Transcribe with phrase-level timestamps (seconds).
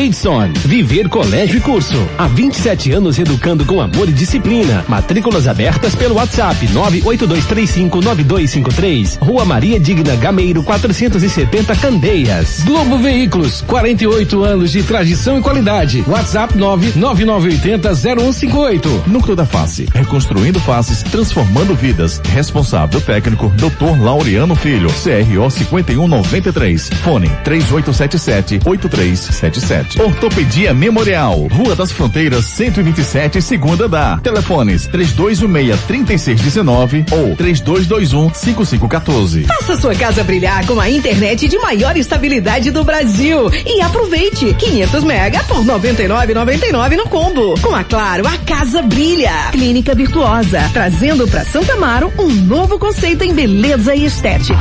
[0.00, 0.52] Davidson.
[0.64, 2.08] Viver Colégio e Curso.
[2.16, 4.82] Há 27 anos educando com amor e disciplina.
[4.88, 9.18] Matrículas abertas pelo WhatsApp 982359253.
[9.18, 12.62] Rua Maria Digna Gameiro 470 Candeias.
[12.64, 16.02] Globo Veículos, 48 anos de tradição e qualidade.
[16.06, 19.06] WhatsApp 999800158.
[19.06, 22.22] Núcleo da Face, reconstruindo faces, transformando vidas.
[22.32, 24.00] Responsável técnico, Dr.
[24.00, 26.88] Laureano Filho, CRO 5193.
[27.02, 29.89] Fone 3877 8377.
[29.98, 34.18] Ortopedia Memorial, Rua das Fronteiras 127, segunda da.
[34.18, 39.44] Telefones 3216 3619 ou 3221 5514.
[39.44, 45.04] Faça sua casa brilhar com a internet de maior estabilidade do Brasil e aproveite 500
[45.04, 47.60] mega por 99,99 no combo.
[47.60, 49.50] Com a Claro, a casa brilha.
[49.50, 54.56] Clínica Virtuosa, trazendo para Santa Amaro um novo conceito em beleza e estética.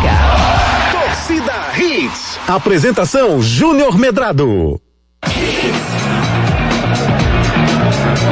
[0.92, 2.40] Torcida Hits.
[2.48, 4.82] Apresentação Júnior Medrado.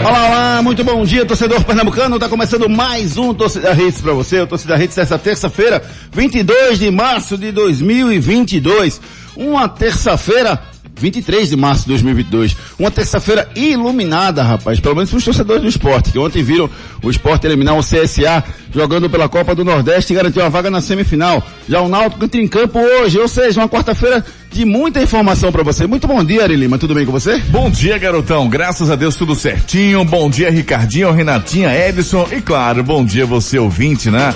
[0.07, 2.17] Olá, olá, muito bom dia, torcedor pernambucano.
[2.17, 4.39] Tá começando mais um Torcida Hits para você.
[4.39, 5.83] O Torcida Hits dessa terça-feira,
[6.13, 9.01] 22 de março de 2022.
[9.35, 10.61] Uma terça-feira
[10.95, 12.55] 23 de março de 2022.
[12.79, 14.79] Uma terça-feira iluminada, rapaz.
[14.79, 16.69] Pelo menos para os torcedores do esporte, que ontem viram
[17.03, 20.79] o esporte eliminar o CSA jogando pela Copa do Nordeste e garantiu uma vaga na
[20.79, 21.43] semifinal.
[21.67, 24.25] Já o Náutico entra em campo hoje, ou seja, uma quarta-feira
[24.57, 25.85] de muita informação para você.
[25.85, 26.79] Muito bom dia, Ari Lima.
[26.79, 27.37] Tudo bem com você?
[27.49, 28.49] Bom dia, garotão.
[28.49, 30.03] Graças a Deus tudo certinho.
[30.03, 34.33] Bom dia, Ricardinho, Renatinha, Edson e claro, bom dia você ouvinte, né?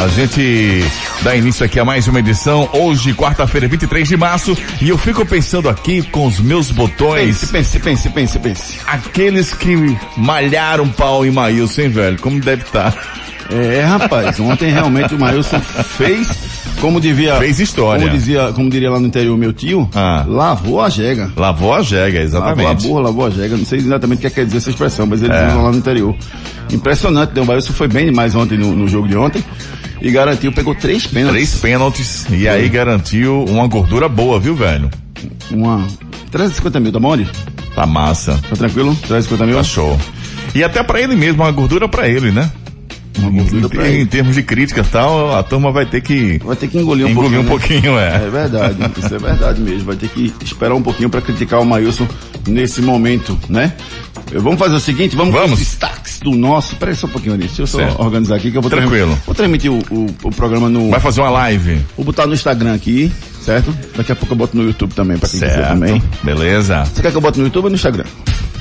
[0.00, 0.80] A gente
[1.22, 5.26] dá início aqui a mais uma edição hoje, quarta-feira, 23 de março, e eu fico
[5.26, 7.50] pensando aqui com os meus botões.
[7.50, 8.78] Pense, pense, pense, pense, pense.
[8.86, 9.74] Aqueles que
[10.16, 12.20] malharam pau em Maílson, hein, velho?
[12.20, 12.92] Como deve estar.
[12.92, 13.23] Tá?
[13.50, 16.28] É, rapaz, ontem realmente o Maílson fez
[16.80, 17.36] como devia.
[17.36, 18.04] Fez história.
[18.06, 20.24] Como, dizia, como diria lá no interior meu tio, Ah.
[20.26, 21.30] lavou a jega.
[21.36, 22.64] Lavou a jega, exatamente.
[22.66, 23.56] Lavou a burra, lavou a jega.
[23.56, 25.48] Não sei exatamente o que quer dizer essa expressão, mas eles É.
[25.48, 26.14] usam lá no interior.
[26.72, 27.42] Impressionante, né?
[27.42, 29.42] o Maílson foi bem demais ontem no, no jogo de ontem.
[30.00, 31.32] E garantiu, pegou três pênaltis.
[31.50, 34.90] Três pênaltis e aí garantiu uma gordura boa, viu, velho?
[35.50, 35.86] Uma.
[36.30, 37.16] 350 mil, tá bom?
[37.74, 38.38] Tá massa.
[38.50, 38.94] Tá tranquilo?
[39.06, 39.56] 350 mil?
[39.56, 39.98] Tá show.
[40.54, 42.50] E até pra ele mesmo, uma gordura pra ele, né?
[43.16, 44.06] Em, ele.
[44.06, 47.10] termos de críticas e tal, a turma vai ter que Vai ter que engolir um
[47.10, 47.94] engolir um pouquinho.
[47.96, 48.10] né?
[48.10, 48.26] pouquinho, é.
[48.26, 49.84] É verdade, isso é verdade mesmo.
[49.84, 52.06] Vai ter que esperar um pouquinho para criticar o Maílson
[52.48, 53.72] nesse momento, né?
[54.32, 55.58] Eh, Vamos fazer o seguinte, vamos, Vamos.
[55.58, 56.74] destaques do nosso.
[56.76, 57.46] Peraí só um pouquinho, Ari.
[57.46, 59.16] Deixa eu só organizar aqui que eu vou Tranquilo.
[59.26, 60.90] Vou transmitir o, o, o programa no.
[60.90, 61.80] Vai fazer uma live.
[61.96, 63.74] Vou botar no Instagram aqui, certo?
[63.96, 65.68] Daqui a pouco eu boto no YouTube também, pra quem quiser Certo.
[65.68, 66.02] também.
[66.22, 66.84] Beleza.
[66.84, 68.04] Você quer que eu bote no YouTube ou no Instagram?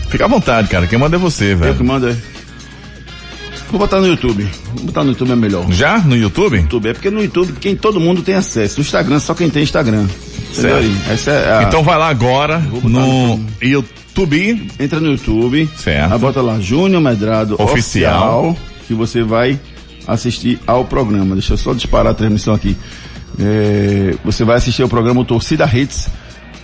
[0.10, 0.86] Fica à vontade, cara.
[0.86, 1.86] Quem manda é você, Eu que velho.
[1.86, 2.16] mando é.
[3.74, 4.48] Vou botar no YouTube.
[4.76, 5.66] Vou botar no YouTube é melhor.
[5.72, 6.58] Já no YouTube?
[6.58, 8.78] YouTube é porque no YouTube quem todo mundo tem acesso.
[8.78, 10.06] No Instagram só quem tem Instagram.
[10.52, 10.88] Certo.
[11.10, 11.64] Essa é a...
[11.64, 14.70] Então vai lá agora no no YouTube.
[14.80, 16.14] entra no YouTube, Certo.
[16.14, 18.50] aí bota lá Júnior Medrado Oficial.
[18.52, 18.58] oficial,
[18.88, 19.60] que você vai
[20.06, 21.34] assistir ao programa.
[21.34, 22.78] Deixa eu só disparar a transmissão aqui.
[23.40, 26.10] É, você vai assistir ao programa Torcida Hits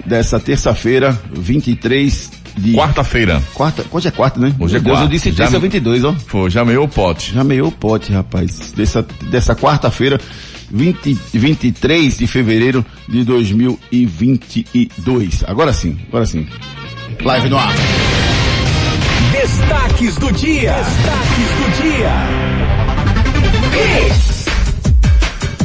[0.06, 2.38] dessa terça-feira, 23 de
[2.76, 3.42] Quarta-feira.
[3.54, 4.54] quarta, hoje é quarta, né?
[4.60, 5.04] Hoje é quarta.
[5.04, 6.14] Eu disse Já terça me- 22, ó.
[6.30, 7.34] Pô, já meio o pote.
[7.34, 8.72] Já meio o pote, rapaz.
[8.76, 10.20] Dessa, dessa quarta-feira,
[10.72, 15.44] 20, 23 de fevereiro de 2022.
[15.48, 16.48] Agora sim, agora sim.
[17.22, 17.74] Live no ar.
[19.32, 20.74] Destaques do dia.
[20.74, 22.12] Destaques do dia.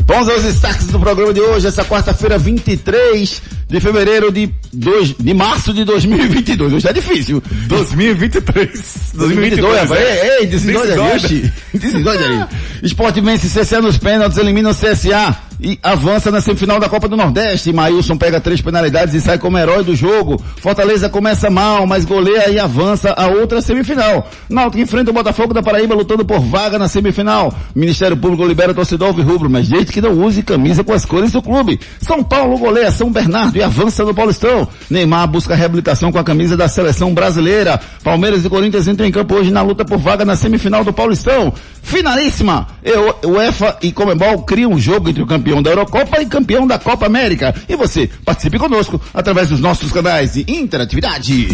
[0.06, 5.32] Vamos aos destaques do programa de hoje, essa quarta-feira, 23 de fevereiro de, dois, de
[5.34, 6.75] março de 2022.
[6.75, 7.42] Hoje é difícil.
[7.69, 9.12] 2023.
[9.14, 10.00] 2022, rapaz.
[10.00, 10.26] é.
[10.26, 11.53] Ei, ei, desendoide oxi.
[11.72, 12.44] Desendoide ali.
[12.82, 17.16] Esporte vence CSA nos pênaltis, elimina o CSA e avança na semifinal da Copa do
[17.16, 17.72] Nordeste.
[17.72, 20.41] Maílson pega três penalidades e sai como herói do jogo.
[20.60, 24.28] Fortaleza começa mal, mas goleia e avança a outra semifinal.
[24.48, 27.52] Náutico enfrenta o Botafogo da Paraíba lutando por vaga na semifinal.
[27.75, 31.41] Ministério Público libera torcedor rubro, mas desde que não use camisa com as cores do
[31.41, 31.81] clube.
[32.00, 34.69] São Paulo goleia São Bernardo e avança no Paulistão.
[34.91, 37.81] Neymar busca reabilitação com a camisa da seleção brasileira.
[38.02, 41.52] Palmeiras e Corinthians entram em campo hoje na luta por vaga na semifinal do Paulistão.
[41.82, 42.66] Finalíssima!
[42.82, 46.78] Eu- UEFA e Comebol criam um jogo entre o campeão da Eurocopa e campeão da
[46.78, 47.54] Copa América.
[47.68, 51.48] E você, participe conosco através dos nossos canais de interatividade.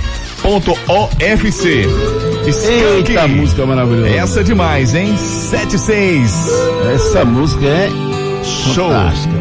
[0.44, 2.25] .ofc.
[2.46, 4.08] Eita música maravilhosa.
[4.08, 5.16] Essa é demais, hein?
[5.16, 6.32] 76.
[6.94, 7.90] Essa música é
[8.44, 8.88] Show.
[8.88, 9.34] fantástica.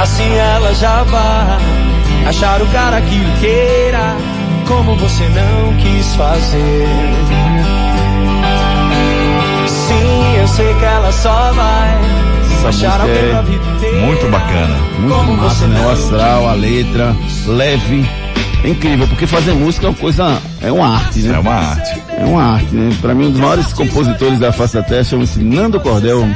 [0.00, 4.16] Assim ela já vai achar o cara que o queira,
[4.68, 7.43] como você não quis fazer.
[10.54, 12.00] Sei que ela só vai
[12.58, 14.06] Essa achar música alguém é.
[14.06, 14.76] Muito bacana.
[14.98, 15.80] Muito Como massa, né?
[15.80, 17.16] O não astral, a letra,
[17.46, 18.08] leve.
[18.62, 21.34] É incrível, porque fazer música é uma coisa, é uma arte, né?
[21.34, 22.02] É uma arte.
[22.16, 22.96] É uma arte, né?
[23.00, 26.26] Pra mim, um dos maiores compositores da face da terra chama-se Nando Cordel.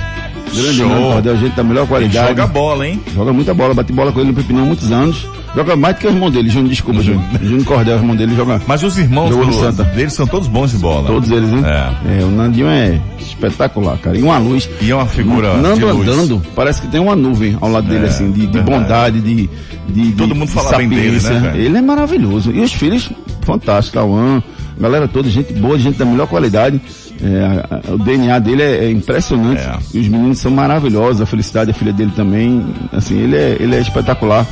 [0.55, 0.83] Grande.
[0.83, 2.29] Nando Cordel, gente da melhor qualidade.
[2.29, 3.01] Joga bola, hein?
[3.15, 5.27] Joga muita bola, bati bola com ele no Pepinão há muitos anos.
[5.55, 7.23] Joga mais do que o irmão dele, Júnior, desculpa, Júnior.
[7.43, 8.61] Júnior Cordel, o irmão dele joga.
[8.67, 9.85] Mas os irmãos do, Santa.
[9.85, 11.07] deles são todos bons de bola.
[11.07, 11.63] Todos eles, né?
[12.07, 12.21] É.
[12.21, 14.17] É, o Nandinho é espetacular, cara.
[14.17, 14.69] E uma luz.
[14.81, 16.09] E é uma figura Nando luz.
[16.09, 18.71] andando, parece que tem uma nuvem ao lado dele, É, assim, de, de verdade.
[18.71, 19.49] bondade, de,
[19.89, 21.57] de, Todo mundo de fala bem dele, né, velho?
[21.61, 22.51] Ele é maravilhoso.
[22.53, 23.11] E os filhos,
[23.43, 24.43] fantásticos, Cauã,
[24.79, 26.81] galera toda, gente boa, gente da melhor qualidade.
[27.23, 29.61] É, a- a- o DNA dele é, é impressionante.
[29.61, 29.77] É.
[29.95, 32.65] E os meninos são maravilhosos, a felicidade, a filha dele também.
[32.93, 34.47] Assim, ele é, ele é espetacular.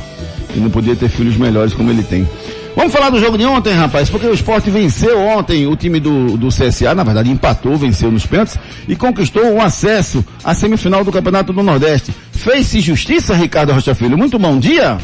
[0.55, 2.27] E não podia ter filhos melhores como ele tem.
[2.75, 6.37] Vamos falar do jogo de ontem, rapaz, porque o esporte venceu ontem o time do,
[6.37, 8.55] do CSA, na verdade empatou, venceu nos pênaltis
[8.87, 12.13] e conquistou o acesso à semifinal do Campeonato do Nordeste.
[12.31, 14.15] Fez-se justiça, Ricardo Rocha Filho.
[14.15, 14.97] Muito bom dia.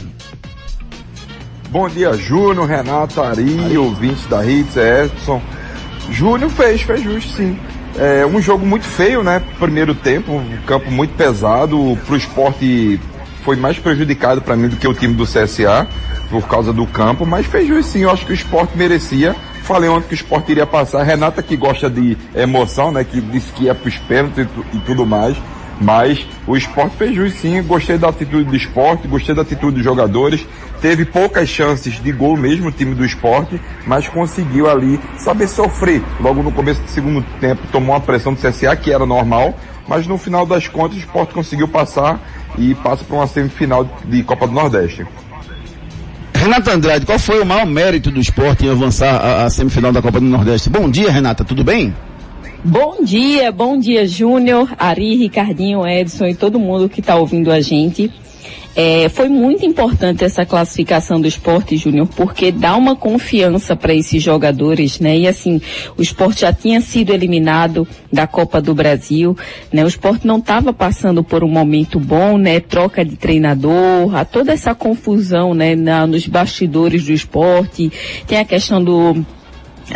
[1.71, 5.42] Bom dia, Júnior, Renato, Ari, ouvintes da Hits, Edson.
[6.09, 7.57] Júnior fez, fez justo sim.
[7.97, 9.41] É um jogo muito feio, né?
[9.59, 11.97] Primeiro tempo, um campo muito pesado.
[12.05, 13.00] Pro esporte
[13.44, 15.88] foi mais prejudicado para mim do que o time do CSA,
[16.29, 18.00] por causa do campo, mas fez justo sim.
[18.01, 19.35] Eu acho que o esporte merecia.
[19.63, 21.03] Falei ontem que o esporte iria passar.
[21.03, 23.03] Renata que gosta de emoção, né?
[23.03, 25.38] Que disse que ia pros pênaltis e, e tudo mais.
[25.81, 29.83] Mas o esporte fez jus sim, gostei da atitude do esporte, gostei da atitude dos
[29.83, 30.45] jogadores.
[30.81, 36.01] Teve poucas chances de gol mesmo o time do esporte, mas conseguiu ali saber sofrer.
[36.19, 40.07] Logo no começo do segundo tempo tomou uma pressão do CSA, que era normal, mas
[40.07, 42.19] no final das contas o esporte conseguiu passar
[42.57, 45.05] e passa para uma semifinal de Copa do Nordeste.
[46.35, 50.19] Renata Andrade, qual foi o maior mérito do esporte em avançar à semifinal da Copa
[50.19, 50.69] do Nordeste?
[50.69, 51.95] Bom dia, Renata, tudo bem?
[52.65, 57.60] Bom dia, bom dia, Júnior, Ari, Ricardinho, Edson e todo mundo que está ouvindo a
[57.60, 58.10] gente.
[58.74, 64.24] É, foi muito importante essa classificação do esporte, Júnior, porque dá uma confiança para esses
[64.24, 65.17] jogadores, né?
[65.17, 65.62] E assim,
[65.98, 69.36] o esporte já tinha sido eliminado da Copa do Brasil,
[69.70, 69.84] né?
[69.84, 72.62] O esporte não estava passando por um momento bom, né?
[72.62, 75.75] Troca de treinador, há toda essa confusão, né?
[75.75, 77.91] Na, nos bastidores do esporte,
[78.25, 79.24] tem a questão do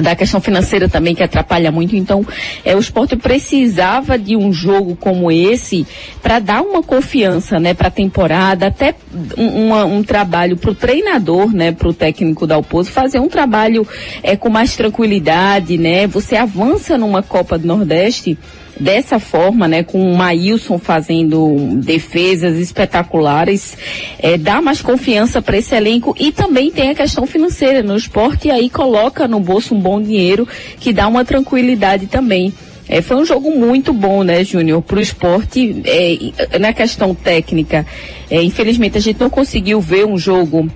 [0.02, 1.96] da questão financeira também que atrapalha muito.
[1.96, 2.26] Então,
[2.64, 5.86] é, o esporte precisava de um jogo como esse
[6.22, 8.96] para dar uma confiança, né, para a temporada, até
[9.38, 13.88] um, um trabalho para o treinador, né, para o técnico da Oposo fazer um trabalho
[14.22, 16.08] é, com mais tranquilidade, né.
[16.08, 18.38] Você avança numa Copa do Nordeste
[18.80, 23.78] dessa forma, né, com o Maílson fazendo defesas espetaculares,
[24.20, 28.48] é, dá mais confiança para esse elenco e também tem a questão financeira no esporte
[28.48, 30.48] e aí coloca no bolso um bom dinheiro
[30.80, 32.54] que dá uma tranquilidade também.
[32.90, 35.82] É, foi um jogo muito bom, né, Júnior, para o esporte.
[35.86, 37.86] É, na questão técnica,
[38.30, 40.70] é, infelizmente a gente não conseguiu ver um jogo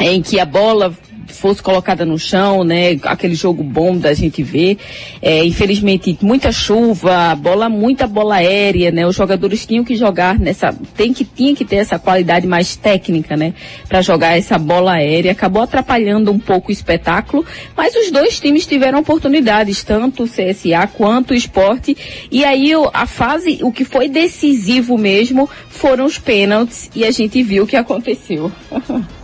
[0.00, 0.94] em que a bola
[1.28, 2.98] fosse colocada no chão, né?
[3.02, 4.78] Aquele jogo bom da gente ver.
[5.20, 9.06] É, infelizmente, muita chuva, bola, muita bola aérea, né?
[9.06, 13.36] Os jogadores tinham que jogar nessa, tem que, tinha que ter essa qualidade mais técnica,
[13.36, 13.54] né?
[13.88, 15.32] Para jogar essa bola aérea.
[15.32, 17.44] Acabou atrapalhando um pouco o espetáculo,
[17.76, 21.96] mas os dois times tiveram oportunidades, tanto o CSA quanto o esporte.
[22.30, 27.42] E aí a fase, o que foi decisivo mesmo foram os pênaltis e a gente
[27.42, 28.50] viu o que aconteceu.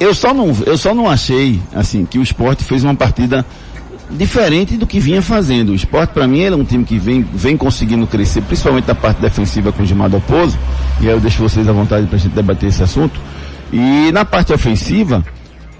[0.00, 3.44] Eu só não, eu só não achei, assim, que o esporte fez uma partida
[4.10, 5.70] diferente do que vinha fazendo.
[5.70, 8.94] O esporte, para mim, ele é um time que vem, vem conseguindo crescer, principalmente na
[8.94, 10.58] parte defensiva com o Gimado Oposo,
[11.00, 13.20] e aí eu deixo vocês à vontade para a gente debater esse assunto.
[13.72, 15.24] E na parte ofensiva,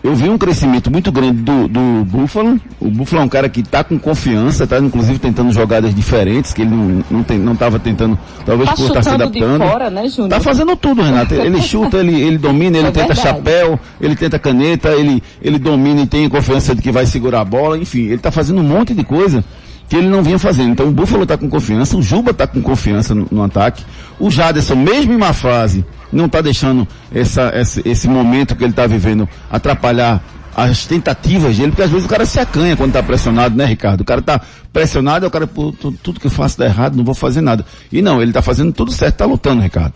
[0.02, 2.60] eu vi um crescimento muito grande do, do Buffalo.
[2.78, 6.62] O Buffalo é um cara que está com confiança, está inclusive tentando jogadas diferentes, que
[6.62, 9.58] ele não, não, tem, não tava tentando, talvez tá por estar se adaptando.
[9.58, 10.02] Fora, né?
[10.28, 11.34] Tá fazendo tudo, Renato.
[11.48, 13.36] Ele chuta, ele, ele domina, ele é tenta verdade.
[13.36, 17.44] chapéu, ele tenta caneta, ele, ele domina e tem confiança de que vai segurar a
[17.44, 19.42] bola, enfim, ele está fazendo um monte de coisa
[19.88, 20.70] que ele não vinha fazendo.
[20.70, 23.84] Então o Buffalo está com confiança, o Juba está com confiança no, no, ataque,
[24.20, 28.72] o Jaderson, mesmo em uma fase, não está deixando essa, esse, esse momento que ele
[28.72, 30.22] está vivendo atrapalhar
[30.56, 34.00] as tentativas dele, porque às vezes o cara se acanha quando está pressionado, né, Ricardo?
[34.00, 34.40] O cara está
[34.72, 35.72] pressionado, o cara, pô,
[36.02, 37.64] tudo que eu faço dá errado, não vou fazer nada.
[37.92, 39.94] E não, ele está fazendo tudo certo, está lutando, Ricardo.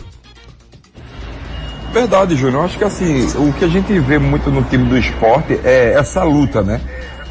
[1.92, 2.64] Verdade, Júnior.
[2.64, 6.22] Acho que assim, o que a gente vê muito no time do esporte é essa
[6.22, 6.80] luta, né?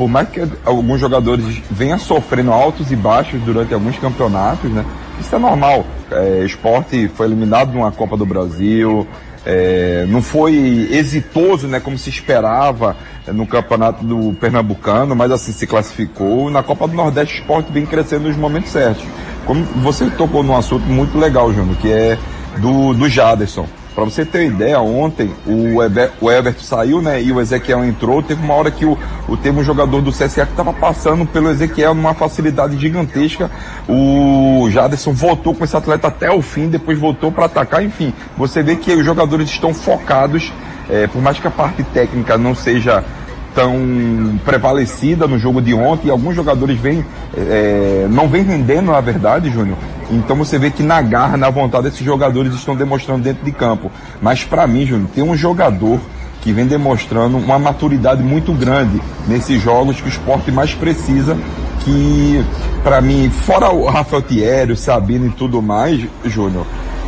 [0.01, 4.83] por mais que alguns jogadores venham sofrendo altos e baixos durante alguns campeonatos, né?
[5.21, 5.85] Isso é normal.
[6.11, 9.07] É, esporte foi eliminado numa Copa do Brasil,
[9.45, 15.51] é, não foi exitoso, né, como se esperava é, no campeonato do Pernambucano, mas assim
[15.51, 16.49] se classificou.
[16.49, 19.05] Na Copa do Nordeste, o esporte vem crescendo nos momentos certos.
[19.45, 22.17] Como você tocou num assunto muito legal, Júnior, que é
[22.57, 23.67] do, do Jaderson.
[23.93, 27.21] Para você ter ideia, ontem o, Eber, o Everton saiu, né?
[27.21, 28.23] E o Ezequiel entrou.
[28.23, 31.49] Teve uma hora que o, o teve um jogador do CSA que estava passando pelo
[31.49, 33.51] Ezequiel numa facilidade gigantesca.
[33.89, 37.83] O Jaderson voltou com esse atleta até o fim, depois voltou para atacar.
[37.83, 40.53] Enfim, você vê que os jogadores estão focados.
[40.89, 43.03] É, por mais que a parte técnica não seja
[43.53, 46.07] tão prevalecida no jogo de ontem.
[46.07, 47.05] E alguns jogadores vêm,
[47.35, 49.77] é, não vêm rendendo, na verdade, Júnior.
[50.09, 53.91] Então você vê que na garra, na vontade, esses jogadores estão demonstrando dentro de campo.
[54.21, 55.99] Mas para mim, Júnior, tem um jogador
[56.41, 61.37] que vem demonstrando uma maturidade muito grande nesses jogos que o esporte mais precisa.
[61.85, 62.43] Que,
[62.83, 66.65] para mim, fora o Rafael Thierry, o Sabino e tudo mais, Júnior,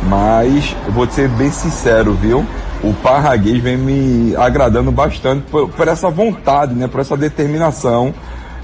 [0.08, 2.44] mas vou ser bem sincero, viu?
[2.84, 6.86] O Parraguês vem me agradando bastante por, por, essa vontade, né?
[6.86, 8.14] Por essa determinação.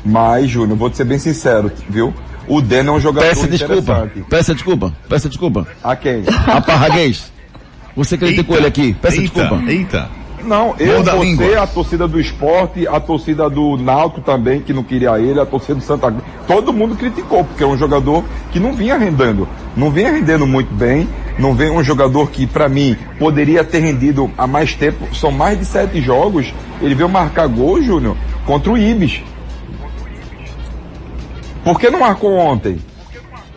[0.05, 2.13] Mas, Júnior, vou te ser bem sincero, viu?
[2.47, 5.67] O Den é um jogador peça desculpa, peça desculpa, peça desculpa.
[5.83, 6.25] A quem?
[6.47, 7.31] A Parraguês.
[7.97, 9.71] Você criticou ele aqui, peça eita, desculpa.
[9.71, 10.09] Eita.
[10.45, 11.63] Não, eu, você, língua.
[11.63, 15.75] a torcida do esporte, a torcida do Náutico também, que não queria ele, a torcida
[15.75, 19.91] do Santa Cruz, todo mundo criticou, porque é um jogador que não vinha rendendo, não
[19.91, 24.47] vinha rendendo muito bem, não vem um jogador que, para mim, poderia ter rendido há
[24.47, 28.17] mais tempo, são mais de sete jogos, ele veio marcar gol, Júnior,
[28.47, 29.23] contra o Ibis.
[31.63, 32.79] Por que não marcou ontem?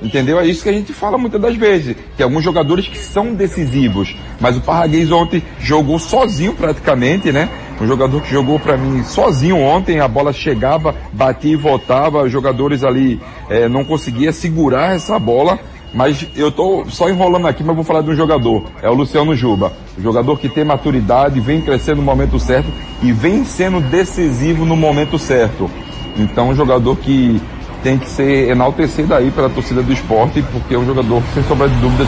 [0.03, 0.37] Entendeu?
[0.37, 1.95] É isso que a gente fala muitas das vezes.
[2.17, 4.13] Tem alguns jogadores que são decisivos.
[4.39, 7.47] Mas o Parraguês ontem jogou sozinho praticamente, né?
[7.79, 12.31] Um jogador que jogou para mim sozinho ontem, a bola chegava, batia e voltava, os
[12.31, 13.19] jogadores ali
[13.49, 15.57] é, não conseguiam segurar essa bola.
[15.93, 18.63] Mas eu tô só enrolando aqui, mas vou falar de um jogador.
[18.81, 19.71] É o Luciano Juba.
[19.97, 22.67] O jogador que tem maturidade, vem crescendo no momento certo
[23.01, 25.69] e vem sendo decisivo no momento certo.
[26.17, 27.39] Então, um jogador que
[27.83, 31.67] tem que ser enaltecido aí pela torcida do esporte, porque é um jogador, sem sombra
[31.67, 32.07] de dúvidas,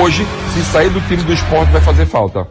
[0.00, 2.46] hoje, se sair do time do esporte, vai fazer falta.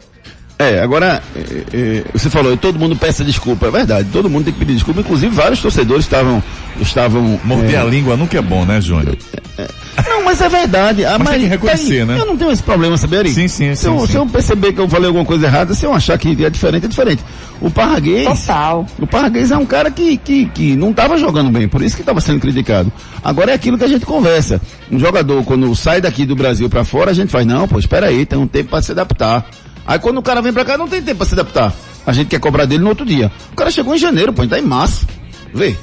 [0.60, 4.54] É, agora, é, é, você falou, todo mundo peça desculpa, é verdade, todo mundo tem
[4.54, 6.44] que pedir desculpa, inclusive vários torcedores estavam,
[6.80, 7.40] estavam...
[7.44, 9.18] Morder é, a língua nunca é bom, né, Júnior?
[9.58, 9.68] É,
[10.08, 11.06] não, mas é verdade.
[11.06, 12.18] Ah, mas, mas tem que reconhecer, tem, né?
[12.20, 13.34] Eu não tenho esse problema, sabe, Ari?
[13.34, 14.08] Sim, sim, se sim, eu, sim.
[14.08, 16.86] Se eu perceber que eu falei alguma coisa errada, se eu achar que é diferente,
[16.86, 17.24] é diferente.
[17.60, 18.28] O Parraguês...
[18.28, 18.86] Total.
[19.00, 22.04] O Parraguês é um cara que, que, que não estava jogando bem, por isso que
[22.04, 22.92] estava sendo criticado.
[23.24, 24.62] Agora é aquilo que a gente conversa.
[24.92, 28.08] Um jogador, quando sai daqui do Brasil para fora, a gente faz, não, pô, espera
[28.08, 29.46] aí, tem um tempo para se adaptar.
[29.86, 31.74] Aí quando o cara vem pra cá, não tem tempo para se adaptar.
[32.06, 33.32] A gente quer cobrar dele no outro dia.
[33.52, 35.08] O cara chegou em janeiro, pô, ele tá em março.
[35.54, 35.76] Vê.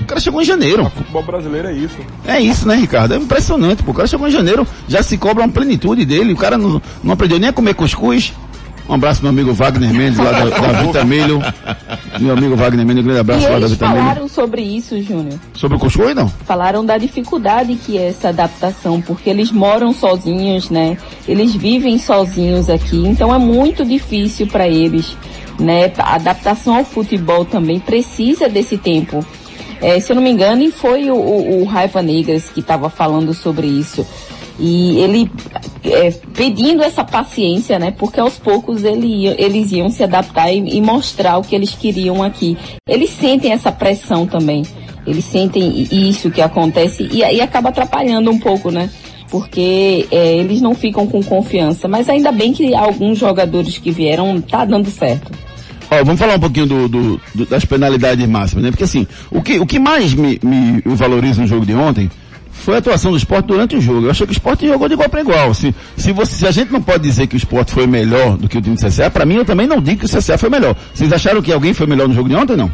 [0.00, 0.84] O cara chegou em janeiro.
[0.84, 1.96] O futebol brasileiro é isso.
[2.26, 3.14] É isso, né, Ricardo?
[3.14, 3.82] É impressionante.
[3.82, 3.92] Pô.
[3.92, 6.32] O cara chegou em janeiro, já se cobra uma plenitude dele.
[6.32, 8.34] O cara não, não aprendeu nem a comer cuscuz.
[8.88, 11.42] Um abraço meu amigo Wagner Mendes lá da, da Vitamilho.
[12.20, 14.00] Meu amigo Wagner Mendes, um grande abraço e lá da eles Vitamilho.
[14.00, 15.38] falaram sobre isso, Júnior.
[15.54, 16.28] Sobre o cuscuz, não?
[16.28, 20.96] Falaram da dificuldade que é essa adaptação, porque eles moram sozinhos, né?
[21.26, 25.16] Eles vivem sozinhos aqui, então é muito difícil para eles,
[25.58, 25.92] né?
[25.98, 29.24] A adaptação ao futebol também precisa desse tempo.
[29.80, 33.34] É, se eu não me engano, foi o, o, o Raiva Negras que estava falando
[33.34, 34.06] sobre isso.
[34.58, 35.30] E ele
[35.84, 37.90] é, pedindo essa paciência, né?
[37.90, 42.22] Porque aos poucos ele eles iam se adaptar e, e mostrar o que eles queriam
[42.22, 42.56] aqui.
[42.88, 44.62] Eles sentem essa pressão também.
[45.06, 48.88] Eles sentem isso que acontece e aí acaba atrapalhando um pouco, né?
[49.30, 51.86] Porque é, eles não ficam com confiança.
[51.86, 55.30] Mas ainda bem que alguns jogadores que vieram tá dando certo.
[55.90, 58.70] Ó, vamos falar um pouquinho do, do- do- das penalidades máximas, né?
[58.70, 62.10] Porque assim, o que, o que mais me, me valoriza no jogo de ontem
[62.66, 64.06] foi a atuação do esporte durante o jogo.
[64.06, 65.54] Eu achei que o esporte jogou de igual para igual.
[65.54, 68.48] Se, se, você, se a gente não pode dizer que o esporte foi melhor do
[68.48, 70.50] que o time do CSA, para mim eu também não digo que o CSA foi
[70.50, 70.74] melhor.
[70.92, 72.68] Vocês acharam que alguém foi melhor no jogo de ontem, não?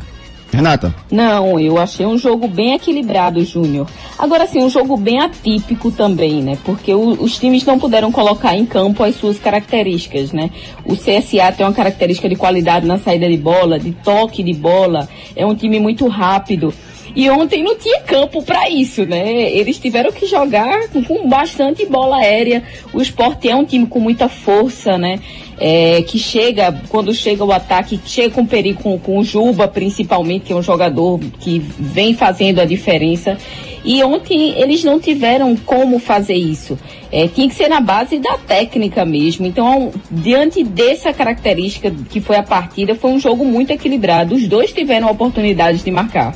[0.50, 0.94] Renata?
[1.10, 3.86] Não, eu achei um jogo bem equilibrado, Júnior.
[4.18, 6.58] Agora sim, um jogo bem atípico também, né?
[6.64, 10.50] Porque o- os times não puderam colocar em campo as suas características, né?
[10.84, 15.08] O CSA tem uma característica de qualidade na saída de bola, de toque de bola,
[15.34, 16.72] é um time muito rápido.
[17.14, 19.50] E ontem não tinha campo para isso, né?
[19.52, 22.62] Eles tiveram que jogar com, bastante bola aérea.
[22.92, 25.20] O esporte é um time com muita força, né?
[25.58, 30.46] É, que chega, quando chega o ataque, chega com perigo com, com o Juba, principalmente,
[30.46, 33.36] que é um jogador que vem fazendo a diferença.
[33.84, 36.78] E ontem eles não tiveram como fazer isso.
[37.10, 39.44] É, tinha que ser na base da técnica mesmo.
[39.44, 44.34] Então, diante dessa característica que foi a partida, foi um jogo muito equilibrado.
[44.34, 46.34] Os dois tiveram oportunidades de marcar.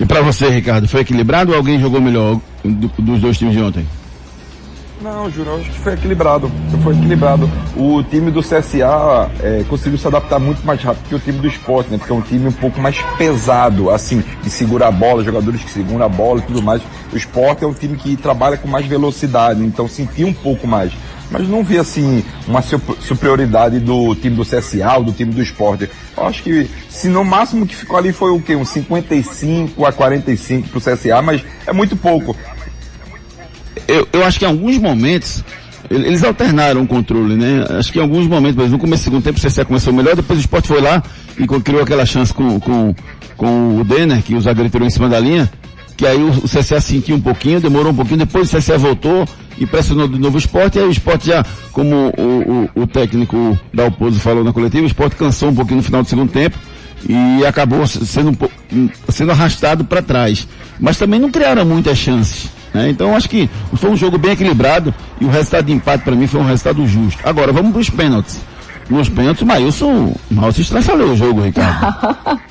[0.00, 3.60] E para você, Ricardo, foi equilibrado ou alguém jogou melhor do- dos dois times de
[3.62, 3.86] ontem?
[5.02, 6.50] Não, Júnior, acho que foi equilibrado.
[6.82, 7.48] Foi equilibrado.
[7.74, 11.48] O time do CSA é, conseguiu se adaptar muito mais rápido que o time do
[11.48, 11.96] esporte, né?
[11.96, 15.70] Porque é um time um pouco mais pesado, assim, de segurar a bola, jogadores que
[15.70, 16.82] seguram a bola e tudo mais.
[17.12, 20.92] O esporte é um time que trabalha com mais velocidade, então sentia um pouco mais.
[21.30, 25.40] Mas não vi, assim, uma sup- superioridade do time do CSA ou do time do
[25.40, 25.88] esporte.
[26.16, 28.56] Eu acho que, se no máximo que ficou ali foi o quê?
[28.56, 32.36] Uns 55 a 45 pro CSA, mas é muito pouco.
[33.86, 35.42] eu, eu acho que em alguns momentos
[35.90, 37.64] ele- eles alternaram o controle, né?
[37.78, 40.14] Acho que em alguns momentos, exemplo, no começo do segundo tempo o CSA começou melhor,
[40.16, 41.02] depois o Sport foi lá
[41.38, 42.94] e criou aquela chance com, com,
[43.36, 45.50] com o Denner, que o zagueiro em cima da linha,
[45.96, 49.26] que aí o, o CSA sentiu um pouquinho, demorou um pouquinho, depois o CSA voltou
[49.60, 52.86] e pressionou de novo o Sport, e aí o Sport já, como o, o, o
[52.86, 56.32] técnico da Oposo falou na coletiva, o Sport cansou um pouquinho no final do segundo
[56.32, 56.58] tempo
[57.06, 58.54] e acabou sendo um pouco,
[59.10, 60.48] sendo arrastado para trás.
[60.78, 62.50] Mas também não criaram muitas chances.
[62.72, 62.88] Né?
[62.88, 66.26] Então acho que foi um jogo bem equilibrado e o resultado de empate para mim
[66.26, 67.20] foi um resultado justo.
[67.24, 68.40] Agora vamos para os pênaltis.
[68.88, 70.14] Nos pênaltis, o Maílson
[70.52, 72.40] se estressou o jogo, Ricardo.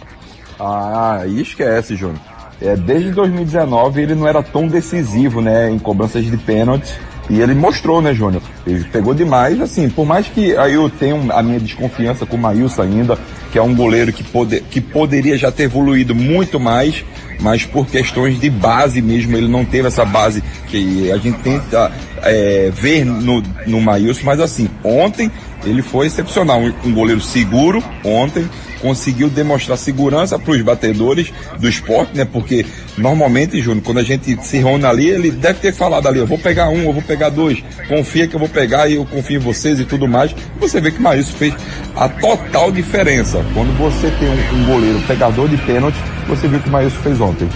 [0.62, 2.20] Ah, aí esquece, Júnior.
[2.62, 6.94] É, desde 2019 ele não era tão decisivo, né, em cobranças de pênalti.
[7.30, 8.42] E ele mostrou, né, Júnior?
[8.66, 12.40] Ele pegou demais, assim, por mais que aí eu tenho a minha desconfiança com o
[12.40, 13.20] Maílson ainda,
[13.52, 17.04] que é um goleiro que, pode, que poderia já ter evoluído muito mais,
[17.40, 21.92] mas por questões de base mesmo, ele não teve essa base que a gente tenta
[22.24, 25.32] é, ver no, no Maílson, mas assim, ontem
[25.66, 28.48] ele foi excepcional, um, um goleiro seguro ontem,
[28.82, 32.26] conseguiu demonstrar segurança para os batedores do esporte, né?
[32.26, 32.66] Porque
[32.98, 36.38] normalmente, Júnior, quando a gente se reúne ali, ele deve ter falado ali, eu vou
[36.38, 39.40] pegar um, eu vou pegar dois, confia que eu vou pegar e eu confio em
[39.44, 40.34] vocês e tudo mais.
[40.60, 41.54] Você vê que Maílson fez
[41.96, 43.39] a total diferença.
[43.54, 45.98] Quando você tem um, um goleiro pegador de pênalti,
[46.28, 47.48] você viu que o Maílson fez ontem.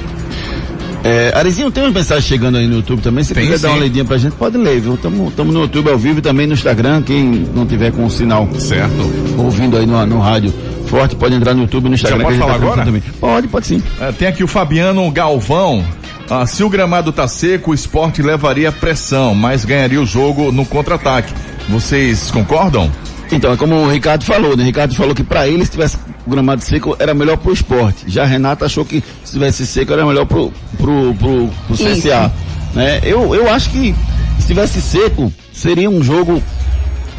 [1.04, 3.26] É, Arizinho, tem umas mensagens chegando aí no YouTube também.
[3.26, 3.74] Se Tem, quiser dar sim.
[3.74, 4.94] uma leidinha pra gente, pode ler, viu?
[4.94, 7.02] Estamos no YouTube ao vivo e também no Instagram.
[7.02, 8.94] Quem não tiver com o sinal Certo.
[9.38, 10.54] ouvindo aí no, no rádio
[10.88, 12.24] forte, pode entrar no YouTube e no Instagram.
[12.24, 12.86] pode gente falar tá agora?
[12.86, 13.02] Também.
[13.20, 13.84] Pode, pode sim.
[14.00, 15.84] É, tem aqui o Fabiano Galvão.
[16.30, 20.66] Ah, se o gramado tá seco, o esporte levaria pressão, mas ganharia o jogo no
[20.66, 21.34] contra-ataque.
[21.68, 22.90] Vocês concordam?
[23.32, 24.64] Então, é como o Ricardo falou, né?
[24.64, 28.06] O Ricardo falou que para ele, se tivesse gramado seco, era melhor pro esporte.
[28.08, 32.32] Já a Renata achou que se tivesse seco, era melhor pro, pro, pro, pro CSA.
[32.74, 33.02] Né?
[33.04, 33.96] Eu, eu acho que
[34.40, 36.42] se tivesse seco, seria um jogo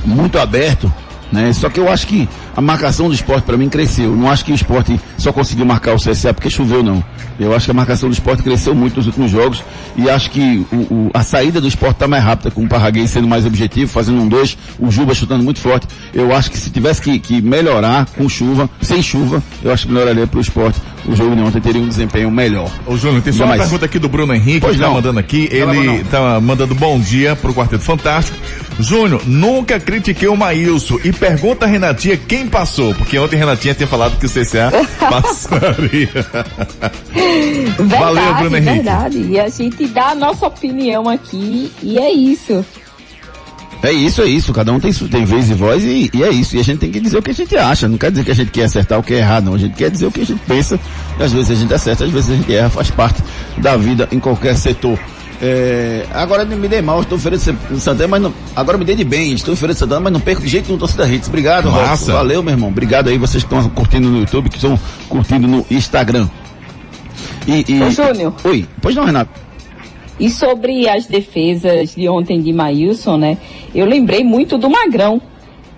[0.05, 0.93] muito aberto.
[1.33, 1.53] Né?
[1.53, 4.15] Só que eu acho que a marcação do esporte para mim cresceu.
[4.15, 7.03] Não acho que o esporte só conseguiu marcar o CSA porque choveu, não.
[7.41, 9.63] Eu acho que a marcação do esporte cresceu muito nos últimos jogos
[9.97, 13.11] e acho que o, o- a saída do esporte está mais rápida, com o Parraguês
[13.11, 15.89] sendo mais objetivo, fazendo um dois, o Juba chutando muito forte.
[16.13, 19.93] Eu acho que se tivesse que, que melhorar com chuva, sem chuva, eu acho que
[19.93, 20.79] melhoraria para o esporte.
[21.07, 22.71] O jogo de ontem teria um desempenho melhor.
[22.87, 24.95] Ô Júnior, tem só uma Mas- pergunta aqui do Bruno Henrique, Pois que tá não.
[24.95, 25.49] mandando aqui.
[25.51, 26.05] Ele Brunão.
[26.11, 28.37] tá mandando bom dia pro Quarteto Fantástico.
[28.81, 33.87] Júnior, nunca critiquei o Maílson e pergunta a Renatinha quem passou, porque ontem Renatinha tinha
[33.87, 34.73] falado que o CCA
[35.23, 36.11] passaria.
[37.77, 38.73] Verdade, Valeu, Bruno Henrique.
[38.75, 39.19] verdade.
[39.19, 42.65] E a gente dá a nossa opinião aqui e é isso.
[43.83, 44.53] É isso, é isso.
[44.53, 46.57] Cada um tem, tem vez e voz e, e é isso.
[46.57, 47.87] E a gente tem que dizer o que a gente acha.
[47.87, 49.55] Não quer dizer que a gente quer acertar ou quer errar, não.
[49.55, 50.81] A gente quer dizer o que a gente pensa.
[51.21, 52.71] Às vezes a gente acerta, às vezes a gente erra.
[52.71, 53.23] Faz parte
[53.59, 54.99] da vida em qualquer setor.
[55.47, 59.35] É, agora me dei mal, estou San- Santana, mas não, agora me dei de bem,
[59.35, 61.29] estou de Santana, mas não perco de jeito nenhum torcida Hits.
[61.29, 62.15] Obrigado, Massa.
[62.15, 62.71] Valeu, meu irmão.
[62.71, 66.27] Obrigado aí, vocês que estão curtindo no YouTube, que estão curtindo no Instagram.
[67.47, 67.83] E, e...
[67.83, 68.33] Ô, Júnior.
[68.43, 69.31] Oi, pois não, Renato.
[70.19, 73.37] E sobre as defesas de ontem de Maílson, né?
[73.75, 75.21] Eu lembrei muito do Magrão.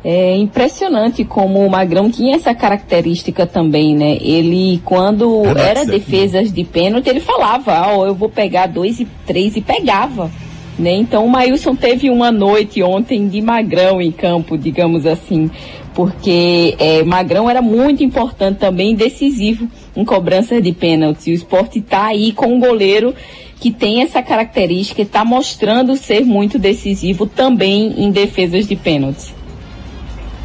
[0.08, 4.16] É impressionante como o Magrão tinha essa característica também, né?
[4.20, 9.08] Ele, quando Verdade, era defesas de pênalti, ele falava, ó, eu vou pegar dois e
[9.26, 10.30] três e pegava.
[10.78, 10.92] Né?
[10.92, 15.50] Então o Maílson teve uma noite ontem de Magrão em campo, digamos assim,
[15.92, 21.32] porque é, Magrão era muito importante também, decisivo em cobranças de pênalti.
[21.32, 23.12] O esporte está aí com um goleiro
[23.58, 29.34] que tem essa característica e está mostrando ser muito decisivo também em defesas de pênaltis.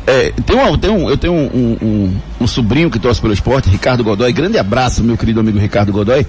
[0.07, 3.69] É, tem um, tem um, eu tenho um, um, um- sobrinho que torce pelo esporte,
[3.69, 4.33] Ricardo Godoy.
[4.33, 6.25] Grande abraço, meu querido amigo Ricardo Godoy.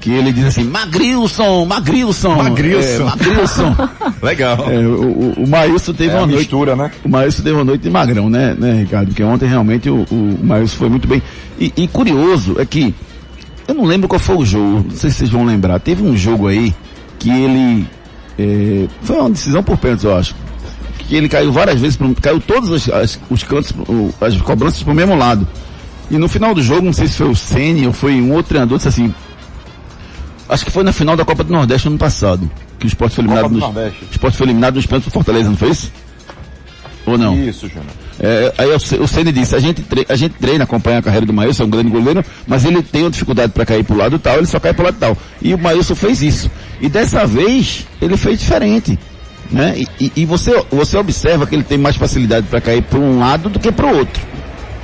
[0.00, 2.34] Que ele diz assim, Magrilson, Magrilson.
[2.36, 3.02] Magrilson.
[3.02, 3.76] É, Magrilson.
[4.22, 4.70] Legal.
[4.70, 5.02] É, o,
[5.38, 6.40] o, o Maílson teve É uma noite.
[6.40, 6.90] mistura, né?
[7.02, 9.06] O Maílson teve uma noite de magrão, né, né, Ricardo?
[9.08, 11.22] Porque ontem realmente o, o Maílson foi muito bem.
[11.58, 12.94] E, e curioso é que,
[13.66, 15.80] eu não lembro qual foi o jogo, não sei se vocês vão lembrar.
[15.80, 16.74] Teve um jogo aí
[17.18, 17.86] que ele,
[18.38, 20.34] é, foi uma decisão por pênalti, eu acho.
[21.08, 24.94] Que ele caiu várias vezes, caiu todos os, as- os cantos, o- as cobranças pro
[24.94, 25.46] mesmo lado.
[26.10, 28.50] E no final do jogo, não sei se foi o Ceni ou foi um outro
[28.50, 29.12] treinador, disse assim,
[30.48, 33.24] acho que foi na final da Copa do Nordeste ano passado, que o Sport foi
[33.24, 33.60] eliminado nos,
[34.02, 35.92] o Sport foi eliminado nos pênaltis do Fortaleza, não foi isso?
[37.06, 37.36] Ou não?
[37.46, 37.84] Isso, Júnior.
[38.18, 41.26] É, aí o o Ceni disse, a gente, tre- a gente treina, acompanha a carreira
[41.26, 44.18] do Maílson, é um grande goleiro, mas ele tem uma dificuldade para cair pro lado
[44.18, 45.16] tal, ele só cai pro lado tal.
[45.42, 46.50] E o Maílson fez isso.
[46.80, 48.98] E dessa vez, ele fez diferente.
[49.50, 49.84] Né?
[50.00, 53.48] E, e- você, você observa que ele tem mais facilidade para cair para um lado
[53.48, 54.22] do que para o outro.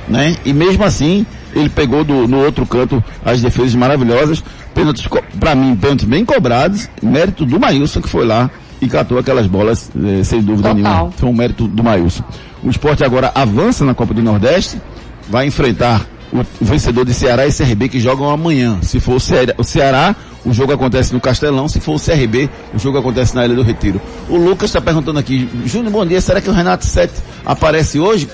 [0.07, 0.35] Né?
[0.45, 4.43] E mesmo assim, ele pegou do, no outro canto as defesas maravilhosas,
[4.73, 5.07] pênaltis,
[5.39, 8.49] pra mim, pênaltis bem cobrados, mérito do Maílson que foi lá
[8.81, 10.75] e catou aquelas bolas, eh, sem dúvida Total.
[10.93, 11.11] nenhuma.
[11.11, 12.23] Foi um mérito do Maílson.
[12.63, 14.81] O esporte agora avança na Copa do Nordeste,
[15.29, 18.79] vai enfrentar o, o vencedor de Ceará e CRB que jogam amanhã.
[18.81, 20.15] Se for o Ceará, o Ceará,
[20.45, 23.63] o jogo acontece no Castelão, se for o CRB, o jogo acontece na Ilha do
[23.63, 24.01] Retiro.
[24.27, 27.13] O Lucas está perguntando aqui, Júnior, bom dia, será que o Renato Sete
[27.45, 28.29] aparece hoje?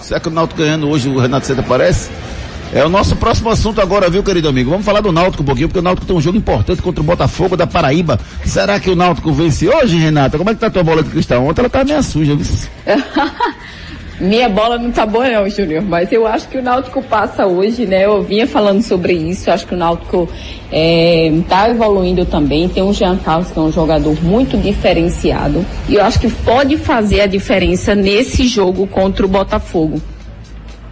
[0.00, 2.10] Será que o Náutico ganhando hoje o Renato Sete aparece?
[2.72, 4.70] É o nosso próximo assunto agora, viu, querido amigo?
[4.70, 7.04] Vamos falar do Náutico um pouquinho, porque o Náutico tem um jogo importante contra o
[7.04, 8.18] Botafogo da Paraíba.
[8.44, 10.38] Será que o Náutico vence hoje, Renata?
[10.38, 11.44] Como é que tá a tua bola de cristal?
[11.44, 12.46] Ontem ela tá meio suja, viu?
[14.20, 17.86] Minha bola não tá boa não, Júnior, mas eu acho que o Náutico passa hoje,
[17.86, 18.04] né?
[18.04, 20.28] Eu vinha falando sobre isso, acho que o Náutico
[20.70, 22.68] é, tá evoluindo também.
[22.68, 25.64] Tem o Jean Carlos, que é um jogador muito diferenciado.
[25.88, 30.02] E eu acho que pode fazer a diferença nesse jogo contra o Botafogo.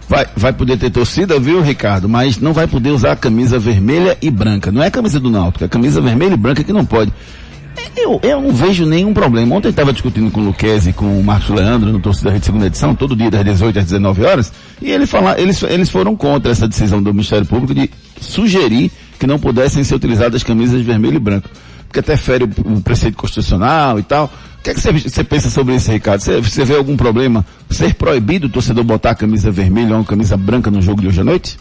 [0.07, 2.09] Vai, vai poder ter torcida, viu, Ricardo?
[2.09, 4.71] Mas não vai poder usar a camisa vermelha e branca.
[4.71, 7.13] Não é a camisa do Náutico, é a camisa vermelha e branca que não pode.
[7.95, 9.55] Eu, eu não vejo nenhum problema.
[9.55, 12.65] Ontem estava discutindo com o Luquezzi e com o Marcos Leandro no Torcida Rede Segunda
[12.65, 16.51] Edição, todo dia das 18 às 19 horas, e ele fala, eles, eles foram contra
[16.51, 17.89] essa decisão do Ministério Público de
[18.19, 21.49] sugerir que não pudessem ser utilizadas camisas vermelho e branco.
[21.87, 24.31] Porque até fere o, o preceito constitucional e tal.
[24.59, 26.21] O que é que você, você pensa sobre isso, Ricardo?
[26.21, 30.05] Você, você vê algum problema ser proibido o torcedor botar a camisa vermelha ou uma
[30.05, 31.57] camisa branca no jogo de hoje à noite?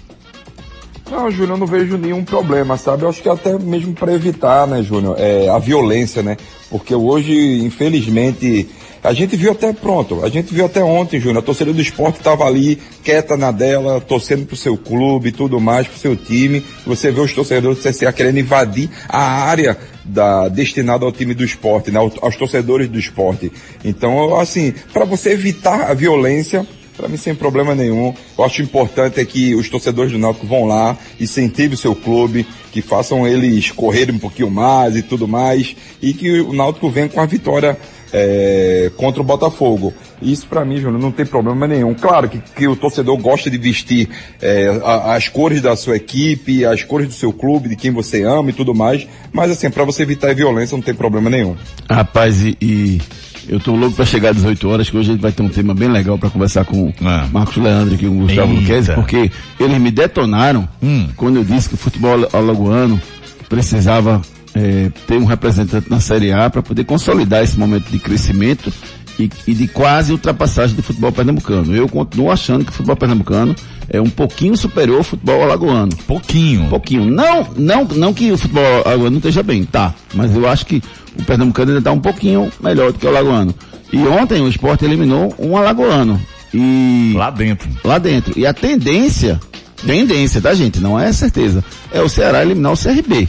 [1.10, 3.02] Não, Júnior, eu não vejo nenhum problema, sabe?
[3.02, 6.36] Eu acho que até mesmo para evitar, né, Júnior, é, a violência, né?
[6.70, 8.68] Porque hoje, infelizmente,
[9.02, 12.18] a gente viu até, pronto, a gente viu até ontem, Júnior, a torcida do esporte
[12.18, 16.62] estava ali, quieta na dela, torcendo pro seu clube e tudo mais, pro seu time.
[16.86, 21.44] Você vê os torcedores do CCA querendo invadir a área da, destinada ao time do
[21.44, 21.98] esporte, né?
[22.20, 23.50] Aos torcedores do esporte.
[23.82, 26.66] Então, assim, para você evitar a violência,
[26.98, 28.12] para mim, sem problema nenhum.
[28.36, 32.44] Eu acho importante é que os torcedores do Náutico vão lá, incentivem o seu clube,
[32.72, 37.08] que façam eles correrem um pouquinho mais e tudo mais, e que o Náutico venha
[37.08, 37.78] com a vitória
[38.12, 39.94] é, contra o Botafogo.
[40.20, 41.94] Isso para mim, Júnior, não tem problema nenhum.
[41.94, 44.08] Claro que, que o torcedor gosta de vestir
[44.42, 48.22] é, a- as cores da sua equipe, as cores do seu clube, de quem você
[48.24, 51.54] ama e tudo mais, mas assim, para você evitar a violência não tem problema nenhum.
[51.88, 53.00] Rapaz, e, e
[53.48, 55.48] eu tô louco para chegar às 18 horas, que hoje a gente vai ter um
[55.48, 57.26] tema bem legal para conversar com o Ah.
[57.32, 58.60] Marcos Leandro aqui, com o Gustavo Eita.
[58.60, 61.08] Luquezzi, porque eles me detonaram Hum.
[61.16, 63.00] quando eu disse que o futebol alagoano
[63.48, 64.20] precisava
[64.54, 68.72] eh, ter um representante na Série A para poder consolidar esse momento de crescimento
[69.18, 71.74] e, e de quase ultrapassagem do futebol pernambucano.
[71.74, 73.54] Eu continuo achando que o futebol pernambucano
[73.90, 75.94] é um pouquinho superior ao futebol alagoano.
[76.06, 76.68] Pouquinho.
[76.68, 77.04] Pouquinho.
[77.06, 79.94] Não, não, não que o futebol alagoano não esteja bem, tá.
[80.14, 80.82] Mas eu acho que
[81.18, 83.54] o pernambucano ainda está um pouquinho melhor do que o alagoano.
[83.92, 86.20] E ontem o esporte eliminou um alagoano.
[86.52, 87.12] E.
[87.16, 87.68] Lá dentro.
[87.84, 88.38] Lá dentro.
[88.38, 89.40] E a tendência,
[89.86, 90.80] tendência, tá gente?
[90.80, 91.64] Não é certeza.
[91.92, 93.28] É o Ceará eliminar o CRB.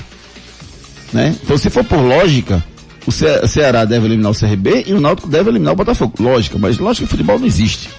[1.13, 1.35] Né?
[1.43, 2.63] Então se for por lógica,
[3.07, 6.13] o Ce- Ceará deve eliminar o CRB e o Náutico deve eliminar o Botafogo.
[6.19, 7.89] Lógica, mas lógica que futebol não existe.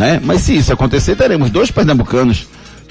[0.00, 0.18] Né?
[0.24, 2.46] Mas se isso acontecer, teremos dois pernambucanos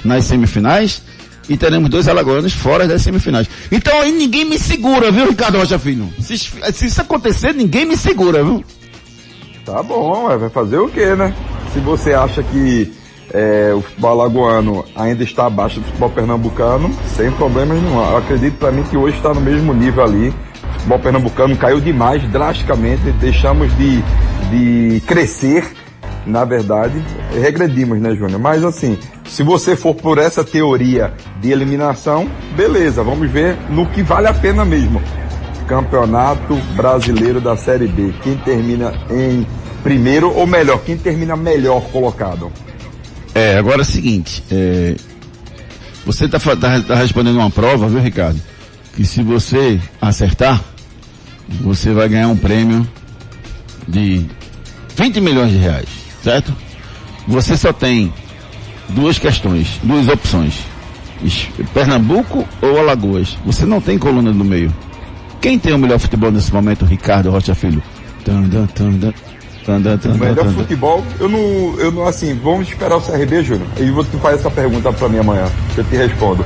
[0.05, 1.01] nas semifinais
[1.49, 3.49] e teremos dois alagoanos fora das semifinais.
[3.71, 6.07] Então aí ninguém me segura, viu, Ricardo Rocha Filho?
[6.19, 8.63] Se, se isso acontecer, ninguém me segura, viu?
[9.65, 11.33] Tá bom, vai fazer o quê, né?
[11.73, 12.93] Se você acha que
[13.33, 17.97] é, o futebol alagoano ainda está abaixo do futebol pernambucano, sem problemas nenhum.
[17.97, 20.29] Eu acredito para mim que hoje está no mesmo nível ali.
[20.29, 24.03] O futebol pernambucano caiu demais, drasticamente, deixamos de,
[24.51, 25.73] de crescer,
[26.25, 27.03] na verdade,
[27.33, 28.39] regredimos, né, Júnior?
[28.39, 34.01] Mas assim, se você for por essa teoria de eliminação, beleza, vamos ver no que
[34.03, 35.01] vale a pena mesmo.
[35.67, 38.13] Campeonato Brasileiro da Série B.
[38.23, 39.45] Quem termina em
[39.83, 42.51] primeiro, ou melhor, quem termina melhor colocado?
[43.33, 44.95] É, agora é o seguinte, é,
[46.05, 48.41] você está tá, tá respondendo uma prova, viu, Ricardo?
[48.95, 50.61] Que se você acertar,
[51.61, 52.87] você vai ganhar um prêmio
[53.87, 54.25] de
[54.95, 55.87] 20 milhões de reais,
[56.23, 56.53] certo?
[57.27, 58.11] Você só tem
[58.89, 60.59] duas questões, duas opções.
[61.23, 63.37] Es- Pernambuco ou Alagoas?
[63.45, 64.73] Você não tem coluna no meio.
[65.41, 66.85] Quem tem o melhor futebol nesse momento?
[66.85, 67.81] Ricardo Rocha Filho.
[68.25, 69.13] Tan, tan, tan, tan,
[69.65, 71.39] tan, tan, tan, O melhor futebol, eu não,
[71.79, 73.67] eu não, assim, vamos esperar o CRB, Júnior.
[73.77, 76.45] E você faz essa pergunta para mim amanhã, que eu te respondo.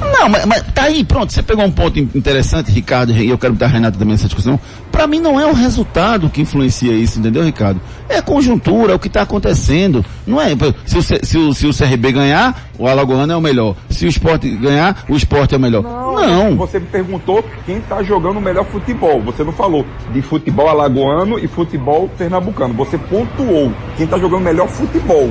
[0.00, 1.32] Não, mas, mas tá aí, pronto.
[1.32, 4.26] Você pegou um ponto in- interessante, Ricardo, e eu quero botar a Renata também nessa
[4.26, 4.58] discussão.
[4.90, 7.80] Para mim não é o resultado que influencia isso, entendeu, Ricardo?
[8.08, 10.04] É a conjuntura, é o que está acontecendo.
[10.26, 10.48] Não é.
[10.86, 13.76] Se o, se, o, se o CRB ganhar, o Alagoano é o melhor.
[13.88, 15.82] Se o esporte ganhar, o esporte é o melhor.
[15.82, 16.56] Não.
[16.56, 19.22] Você me perguntou quem tá jogando o melhor futebol.
[19.22, 22.74] Você não falou de futebol alagoano e futebol pernambucano.
[22.74, 25.30] Você pontuou quem tá jogando o melhor futebol.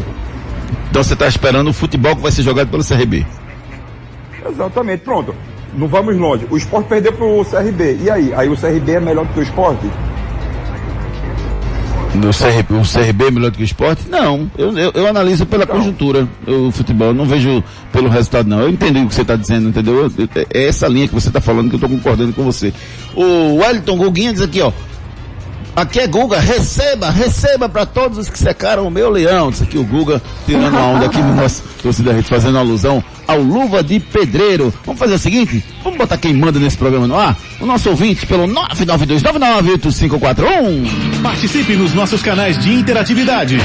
[0.90, 3.26] Então você está esperando o futebol que vai ser jogado pelo CRB.
[4.50, 5.34] Exatamente, pronto.
[5.74, 6.46] Não vamos longe.
[6.50, 8.00] O esporte perdeu pro CRB.
[8.04, 8.34] E aí?
[8.34, 9.88] Aí o CRB é melhor do que o esporte?
[12.16, 14.10] O CRB, o CRB é melhor do que o esporte?
[14.10, 18.60] Não, eu, eu, eu analiso pela conjuntura o futebol, eu não vejo pelo resultado não.
[18.62, 19.96] Eu entendi o que você está dizendo, entendeu?
[19.96, 22.74] Eu- eu- É essa linha que você está falando que eu estou concordando com você.
[23.16, 24.72] O Wellington Guguinha diz aqui, ó.
[25.76, 29.52] Aqui é Guga, receba, receba para todos os que secaram o meu leão.
[29.52, 33.40] Diz aqui o Guga tirando a onda aqui no nosso torcida rede, fazendo alusão ao
[33.40, 34.74] Luva de Pedreiro.
[34.86, 37.38] Vamos fazer o seguinte, vamos botar quem manda nesse programa no ar?
[37.62, 41.22] O nosso ouvinte pelo 992998541.
[41.22, 43.58] Participe nos nossos canais de interatividade.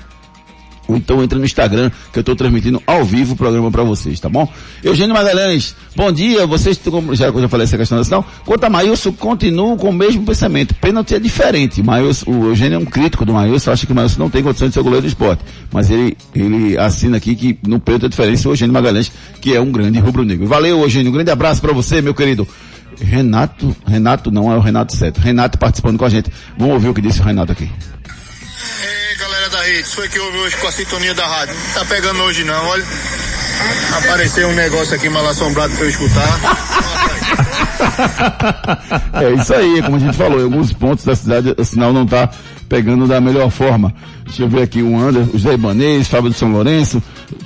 [0.93, 4.19] ou então entra no Instagram, que eu estou transmitindo ao vivo o programa para vocês,
[4.19, 4.47] tá bom?
[4.83, 6.79] Eugênio Magalhães, bom dia, vocês,
[7.13, 10.75] já, já falei essa questão da sinal, quanto a Maílson, continuo com o mesmo pensamento,
[10.75, 14.19] pênalti é diferente, Maílson, o Eugênio é um crítico do Maílson, acha que o Maílson
[14.19, 17.79] não tem condições de ser goleiro do esporte, mas ele, ele assina aqui que no
[17.79, 20.47] pênalti é diferente, o Eugênio Magalhães, que é um grande rubro-negro.
[20.47, 22.47] Valeu, Eugênio, um grande abraço para você, meu querido.
[23.01, 26.93] Renato, Renato não é o Renato certo, Renato participando com a gente, vamos ouvir o
[26.93, 27.63] que disse o Renato aqui.
[27.63, 31.53] Ei, galera da rede, foi que ouve hoje com a sintonia da rádio.
[31.55, 32.83] Não tá pegando hoje não, olha.
[33.97, 36.39] Apareceu um negócio aqui mal assombrado pra eu escutar.
[39.13, 42.03] É isso aí, como a gente falou, em alguns pontos da cidade o sinal não
[42.03, 42.29] está
[42.67, 43.93] pegando da melhor forma.
[44.25, 47.01] Deixa eu ver aqui o Ander, o Zé Ibanês, Fábio do São Lourenço.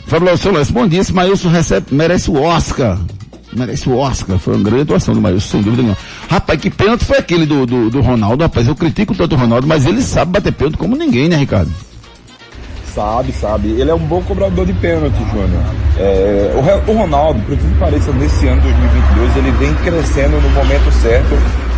[0.07, 2.97] Fábio do São Lourenço, bom dia, esse Maílson recebe, merece o Oscar.
[3.51, 5.97] Merece o Oscar, foi uma grande atuação do Maílson, sem dúvida nenhuma.
[6.29, 9.67] Rapaz, que pênalti foi aquele do, do, do Ronaldo, rapaz, eu critico tanto o Ronaldo,
[9.67, 11.86] mas ele sabe bater pênalti como ninguém, né, Ricardo?
[12.97, 13.67] Sabe, sabe.
[13.79, 15.61] Ele é um bom cobrador de pênalti, Júnior.
[15.99, 20.91] É, o, o Ronaldo, por que pareça, nesse ano 2022, ele vem crescendo no momento
[20.93, 21.37] certo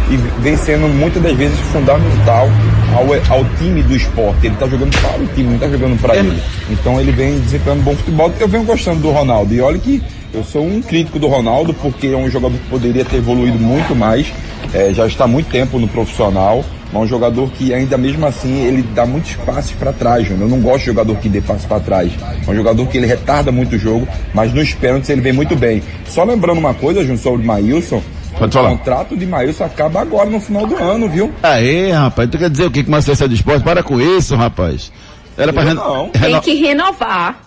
[0.10, 2.48] e vem sendo muitas das vezes fundamental
[2.96, 4.46] ao, ao time do esporte.
[4.46, 6.42] Ele está jogando para o time, não está jogando para ele.
[6.70, 8.34] Então ele vem desempenhando bom futebol.
[8.40, 9.54] Eu venho gostando do Ronaldo.
[9.54, 10.02] E olha que
[10.34, 13.94] eu sou um crítico do Ronaldo, porque é um jogador que poderia ter evoluído muito
[13.94, 14.32] mais.
[14.74, 16.64] É, já está há muito tempo no profissional.
[16.92, 20.50] Mas é um jogador que ainda mesmo assim ele dá muitos passes para trás, Júnior.
[20.50, 22.12] Eu não gosto de jogador que dê passes para trás.
[22.48, 25.56] É um jogador que ele retarda muito o jogo, mas nos pênaltis ele vem muito
[25.56, 25.84] bem.
[26.08, 28.02] Só lembrando uma coisa, Júnior, sobre o Maílson,
[28.38, 28.72] Pode falar.
[28.72, 31.32] o contrato de Maílson acaba agora no final do ano, viu?
[31.44, 33.64] Aê, rapaz, tu quer dizer o que com uma seleção de esporte?
[33.64, 34.92] Para com isso, rapaz.
[35.38, 35.76] Era pra reno...
[35.76, 36.10] não.
[36.10, 37.40] Tem que renovar.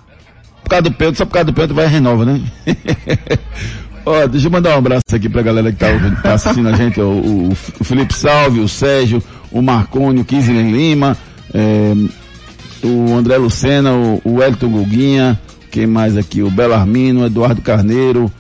[0.63, 2.41] Por causa do pênalti, só por causa do pênalti vai e renova, né?
[4.05, 6.73] Ó, deixa eu mandar um abraço aqui pra galera que tá, ouvindo, tá assistindo a
[6.73, 11.17] gente, o, o Felipe Salve, o Sérgio, o Marconi, o Kisley Lima,
[11.55, 11.93] é,
[12.83, 16.43] o André Lucena, o, o Elton Guguinha, quem mais aqui?
[16.43, 18.31] O Belo Armino, o Eduardo Carneiro,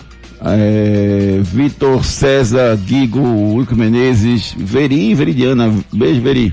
[0.44, 3.20] é, Vitor César, Guigo,
[3.55, 6.53] Wilco Menezes, Veri, Veridiana, beijo Veri.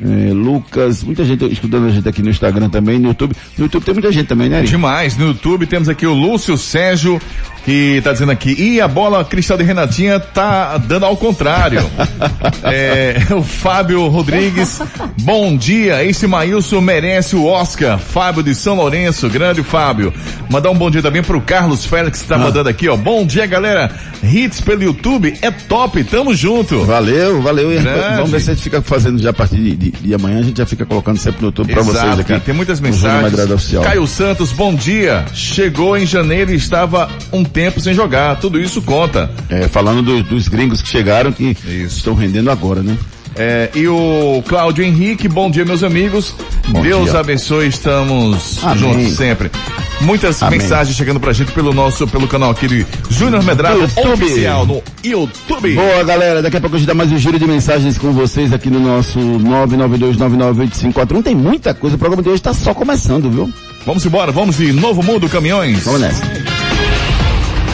[0.00, 3.34] É, Lucas, muita gente escutando a gente aqui no Instagram também, no YouTube.
[3.56, 4.68] No YouTube tem muita gente também, né, Ari?
[4.68, 5.16] Demais.
[5.16, 7.20] No YouTube temos aqui o Lúcio Sérgio,
[7.66, 11.80] que tá dizendo aqui, e a bola cristal de Renatinha tá dando ao contrário.
[12.62, 14.80] é, o Fábio Rodrigues,
[15.22, 17.98] bom dia, esse Maílson merece o Oscar.
[17.98, 20.14] Fábio de São Lourenço, grande Fábio.
[20.48, 22.96] Mandar um bom dia também pro Carlos Félix, que tá mandando aqui, ó.
[22.96, 23.90] Bom dia, galera.
[24.22, 26.84] Hits pelo YouTube é top, tamo junto.
[26.84, 27.70] Valeu, valeu.
[27.70, 28.14] Grande.
[28.14, 30.42] Vamos ver se a gente fica fazendo já a partir de, de, de amanhã, a
[30.42, 32.38] gente já fica colocando sempre no YouTube pra vocês aqui.
[32.38, 33.34] tem muitas mensagens.
[33.82, 35.24] Caio Santos, bom dia.
[35.34, 38.36] Chegou em janeiro e estava um tempo sem jogar.
[38.36, 39.30] Tudo isso conta.
[39.48, 42.98] É, falando dos, dos gringos que chegaram que estão rendendo agora, né?
[43.34, 46.34] É, e o Cláudio Henrique, bom dia, meus amigos.
[46.68, 47.20] Bom Deus dia.
[47.20, 48.78] abençoe, estamos Amém.
[48.78, 49.50] juntos sempre.
[50.02, 50.58] Muitas Amém.
[50.58, 54.24] mensagens chegando pra gente pelo nosso, pelo canal aqui de Júnior Medrado YouTube.
[54.24, 55.74] Oficial no YouTube.
[55.74, 56.42] Boa, galera.
[56.42, 58.80] Daqui a pouco a gente dá mais um giro de mensagens com vocês aqui no
[58.80, 61.22] nosso 992998541.
[61.22, 61.96] Tem muita coisa.
[61.96, 63.50] O programa de hoje tá só começando, viu?
[63.86, 65.84] Vamos embora, vamos de Novo Mundo Caminhões.
[65.84, 66.55] Vamos nessa.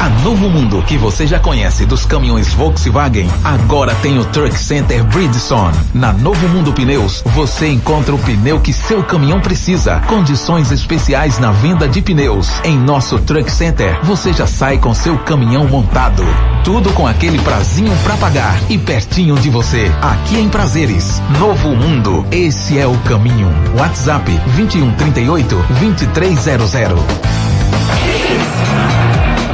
[0.03, 5.05] A Novo Mundo, que você já conhece dos caminhões Volkswagen, agora tem o Truck Center
[5.05, 5.77] Bridgestone.
[5.95, 10.01] Na Novo Mundo Pneus, você encontra o pneu que seu caminhão precisa.
[10.09, 12.51] Condições especiais na venda de pneus.
[12.65, 16.25] Em nosso Truck Center, você já sai com seu caminhão montado.
[16.65, 19.89] Tudo com aquele prazinho pra pagar e pertinho de você.
[20.03, 21.23] Aqui em Prazeres.
[21.39, 23.49] Novo Mundo, esse é o caminho.
[23.79, 26.73] WhatsApp 2138 2300.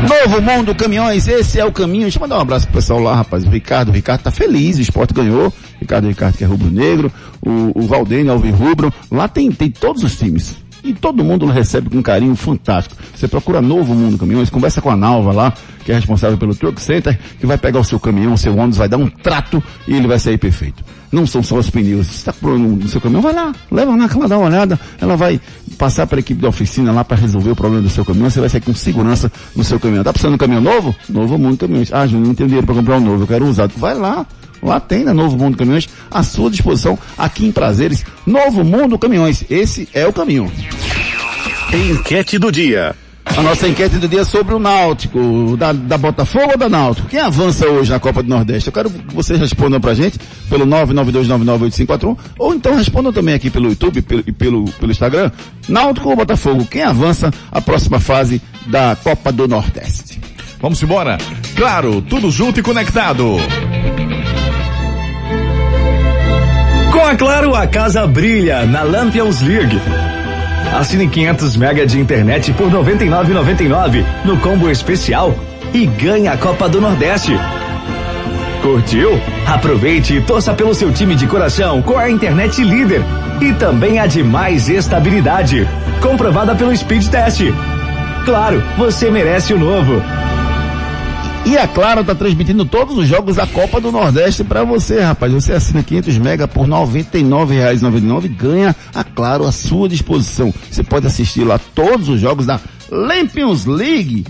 [0.06, 2.02] Novo Mundo Caminhões, esse é o caminho.
[2.02, 3.44] Deixa eu mandar um abraço pro pessoal lá, rapaz.
[3.44, 5.52] O Ricardo, o Ricardo tá feliz, o esporte ganhou.
[5.80, 7.10] Ricardo, Ricardo que é rubro-negro.
[7.44, 8.92] O, o Valdênio, Alvirrubro.
[9.10, 10.56] Lá tem, tem todos os times.
[10.82, 12.96] E todo mundo recebe com carinho fantástico.
[13.14, 15.52] Você procura Novo Mundo Caminhões, conversa com a Nalva lá,
[15.84, 18.76] que é responsável pelo Truck Center, que vai pegar o seu caminhão, o seu ônibus,
[18.76, 20.84] vai dar um trato e ele vai sair perfeito.
[21.10, 22.06] Não são só os pneus.
[22.06, 24.48] Se está com problema no seu caminhão, vai lá, leva lá, que ela dá uma
[24.48, 25.40] olhada, ela vai
[25.78, 28.40] passar para a equipe da oficina lá para resolver o problema do seu caminhão, você
[28.40, 30.04] vai sair com segurança no seu caminhão.
[30.04, 30.94] Tá precisando de um caminhão novo?
[31.08, 31.92] Novo Mundo Caminhões.
[31.92, 33.72] Ah, Júnior, não tenho dinheiro para comprar um novo, eu quero um usado.
[33.76, 34.26] Vai lá,
[34.62, 38.04] Lá tem na Novo Mundo Caminhões à sua disposição aqui em Prazeres.
[38.26, 39.44] Novo Mundo Caminhões.
[39.50, 40.50] Esse é o caminho.
[41.72, 42.94] Enquete do dia.
[43.36, 47.08] A nossa enquete do dia é sobre o Náutico, da, da Botafogo ou da Náutico?
[47.08, 48.68] Quem avança hoje na Copa do Nordeste?
[48.68, 50.18] Eu quero que vocês respondam pra gente
[50.48, 55.30] pelo 992998541 ou então respondam também aqui pelo YouTube pelo- e pelo, pelo Instagram.
[55.68, 56.64] Náutico ou Botafogo?
[56.64, 60.18] Quem avança a próxima fase da Copa do Nordeste?
[60.58, 61.18] Vamos embora.
[61.54, 63.36] Claro, tudo junto e conectado.
[66.98, 69.80] Com a Claro, a casa brilha na Lampions League.
[70.76, 75.32] Assine 500 mega de internet por 99,99 no combo especial
[75.72, 77.38] e ganhe a Copa do Nordeste.
[78.62, 79.12] Curtiu?
[79.46, 83.00] Aproveite e torça pelo seu time de coração com a internet líder
[83.40, 85.68] e também a de mais estabilidade,
[86.02, 87.42] comprovada pelo Speed Test.
[88.24, 90.02] Claro, você merece o novo.
[91.48, 95.32] E a Claro está transmitindo todos os jogos da Copa do Nordeste para você, rapaz.
[95.32, 100.52] Você assina 500 mega por R$ 99,99 e ganha a Claro à sua disposição.
[100.70, 104.26] Você pode assistir lá todos os jogos da Lampions League.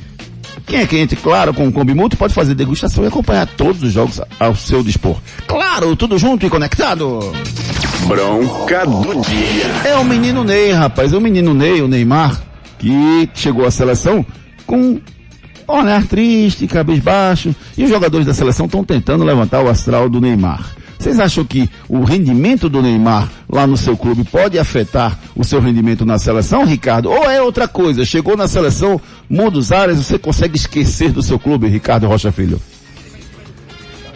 [0.64, 4.20] Quem é cliente Claro com o Combimulto pode fazer degustação e acompanhar todos os jogos
[4.38, 5.16] ao seu dispor.
[5.48, 7.32] Claro, tudo junto e conectado.
[8.06, 9.66] Bronca do dia.
[9.84, 11.12] É o menino Ney, rapaz.
[11.12, 12.40] É o menino Ney, o Neymar,
[12.78, 14.24] que chegou à seleção
[14.64, 15.00] com
[15.68, 17.54] olhar triste, cabisbaixo.
[17.76, 20.78] E os jogadores da seleção estão tentando levantar o astral do Neymar.
[20.98, 25.60] Vocês acham que o rendimento do Neymar lá no seu clube pode afetar o seu
[25.60, 27.08] rendimento na seleção, Ricardo?
[27.08, 28.04] Ou é outra coisa?
[28.04, 29.00] Chegou na seleção,
[29.30, 32.60] muda os áreas, você consegue esquecer do seu clube, Ricardo Rocha Filho?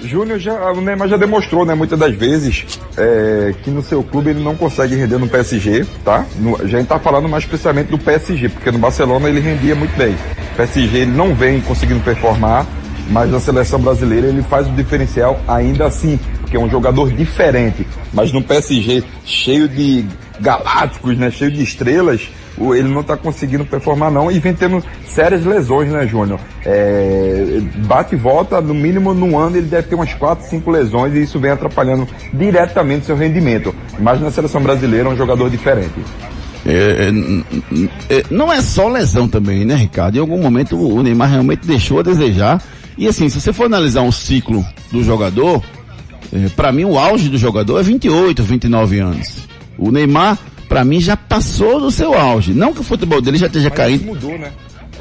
[0.06, 4.30] Júnior já, o Neymar já demonstrou, né, muitas das vezes, é, que no seu clube
[4.30, 6.24] ele não consegue render no PSG, tá?
[6.38, 9.96] No, a gente tá falando mais especialmente do PSG, porque no Barcelona ele rendia muito
[9.96, 10.14] bem.
[10.52, 12.66] O PSG ele não vem conseguindo performar,
[13.10, 17.86] mas na seleção brasileira ele faz o diferencial ainda assim, porque é um jogador diferente.
[18.12, 20.04] Mas no PSG, cheio de
[20.40, 22.28] galácticos, né, cheio de estrelas,
[22.58, 26.38] ele não está conseguindo performar não e vem tendo sérias lesões, né, Júnior?
[26.64, 31.14] É, bate e volta, no mínimo num ano ele deve ter umas 4, 5 lesões
[31.14, 33.74] e isso vem atrapalhando diretamente seu rendimento.
[33.98, 35.94] Mas na seleção brasileira é um jogador diferente.
[36.64, 40.16] É, é, é, não é só lesão também, né, Ricardo?
[40.16, 42.62] Em algum momento o Neymar realmente deixou a desejar.
[42.96, 45.62] E assim, se você for analisar um ciclo do jogador,
[46.32, 49.51] é, para mim o auge do jogador é 28, 29 anos.
[49.82, 52.54] O Neymar para mim já passou do seu auge.
[52.54, 54.04] Não que o futebol dele já esteja caindo.
[54.04, 54.52] Mudou, né?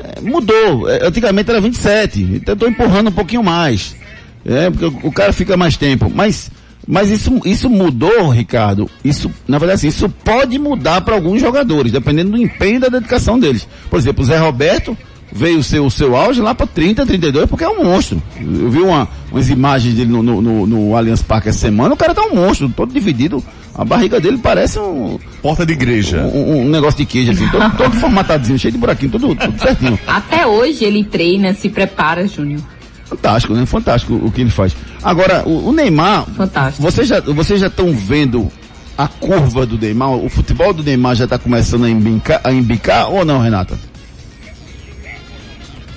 [0.04, 0.90] É, mudou.
[0.90, 2.22] É, antigamente era 27.
[2.22, 3.96] Então eu tô empurrando um pouquinho mais.
[4.44, 6.12] É, porque o cara fica mais tempo.
[6.14, 6.50] Mas,
[6.88, 8.90] mas isso, isso mudou, Ricardo.
[9.04, 12.90] Isso, na verdade, assim, isso pode mudar para alguns jogadores, dependendo do empenho e da
[12.90, 13.68] dedicação deles.
[13.90, 14.98] Por exemplo, o Zé Roberto
[15.32, 18.22] veio o seu, o seu auge lá para 30, 32, porque é um monstro.
[18.38, 21.98] Eu vi uma, umas imagens dele no, no, no, no Allianz Parque essa semana, o
[21.98, 23.42] cara tá um monstro, todo dividido
[23.74, 25.18] a barriga dele parece um.
[25.42, 26.22] Porta de igreja.
[26.24, 30.00] Um, um negócio de queijo, assim, todo, todo formatadinho, cheio de buraquinho, tudo, tudo certinho.
[30.06, 32.62] Até hoje ele treina, se prepara, Júnior.
[33.06, 33.66] Fantástico, né?
[33.66, 34.76] Fantástico o que ele faz.
[35.04, 36.26] Agora, o, o Neymar.
[36.28, 36.82] Fantástico.
[36.82, 38.50] Vocês já, vocês já estão vendo
[38.98, 40.12] a curva do Neymar?
[40.12, 43.78] O futebol do Neymar já está começando a embicar, a embicar ou não, Renata?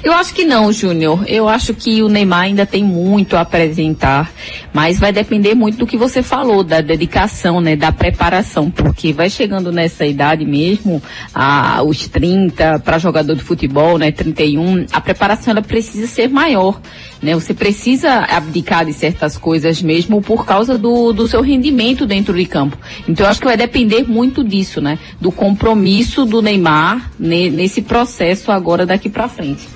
[0.04, 1.24] Eu acho que não, Júnior.
[1.26, 4.30] Eu acho que o Neymar ainda tem muito a apresentar,
[4.70, 9.30] mas vai depender muito do que você falou, da dedicação, né, da preparação, porque vai
[9.30, 11.02] chegando nessa idade mesmo,
[11.34, 16.78] a, os 30 para jogador de futebol, né, 31, a preparação ela precisa ser maior,
[17.22, 17.34] né?
[17.34, 22.44] Você precisa abdicar de certas coisas mesmo por causa do, do seu rendimento dentro de
[22.44, 22.76] campo.
[23.08, 27.80] Então eu acho que vai depender muito disso, né, do compromisso do Neymar ne, nesse
[27.80, 29.73] processo agora daqui para frente.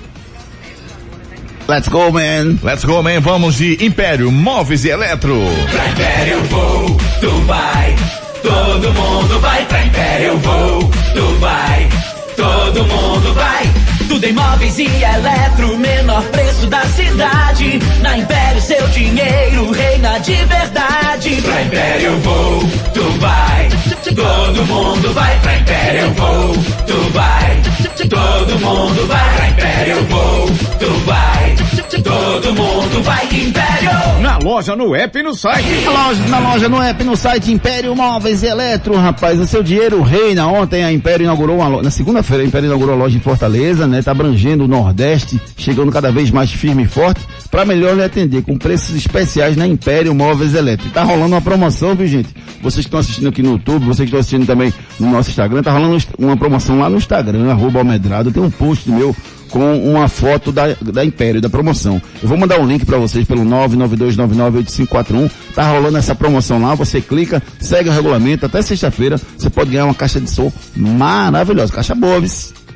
[1.69, 2.57] Let's go, man.
[2.63, 3.21] Let's go, man.
[3.21, 5.39] Vamos de Império Móveis e Eletro.
[5.69, 7.95] Pra Império vou, tu vai.
[8.41, 10.79] Todo mundo vai pra Império vou,
[11.13, 11.87] tu vai.
[12.35, 13.78] Todo mundo vai.
[14.09, 17.79] Tudo em móveis e eletro, menor preço da cidade.
[18.01, 21.41] Na Império seu dinheiro reina de verdade.
[21.43, 22.59] Pra Império vou,
[22.91, 23.69] tu vai.
[24.03, 26.53] Todo mundo vai pra Império vou,
[26.87, 27.61] tu vai.
[28.09, 30.47] Todo mundo vai pra Império vou,
[30.79, 31.55] tu vai.
[32.03, 34.21] Todo mundo vai Império.
[34.21, 35.67] Na loja, no app e no site.
[35.85, 39.39] Na loja, na loja, no app, no site Império Móveis e Eletro, rapaz.
[39.39, 40.47] O seu dinheiro reina.
[40.47, 41.83] Ontem a Império inaugurou uma loja.
[41.83, 44.01] Na segunda-feira a Império inaugurou a loja em Fortaleza, né?
[44.01, 48.41] Tá abrangendo o Nordeste, chegando cada vez mais firme e forte, para melhor lhe atender,
[48.43, 50.89] com preços especiais na Império Móveis Eletro.
[50.89, 52.29] Tá rolando uma promoção, viu gente?
[52.61, 55.63] Vocês que estão assistindo aqui no YouTube, vocês que estão assistindo também no nosso Instagram,
[55.63, 58.31] tá rolando uma promoção lá no Instagram, arroba Almedrado.
[58.31, 59.15] Tem um post meu
[59.49, 62.01] com uma foto da, da Império, da promoção.
[62.21, 65.31] Eu vou mandar um link para vocês pelo 992998541.
[65.53, 69.85] Tá rolando essa promoção lá, você clica, segue o regulamento, até sexta-feira você pode ganhar
[69.85, 72.21] uma caixa de som maravilhosa, caixa boa,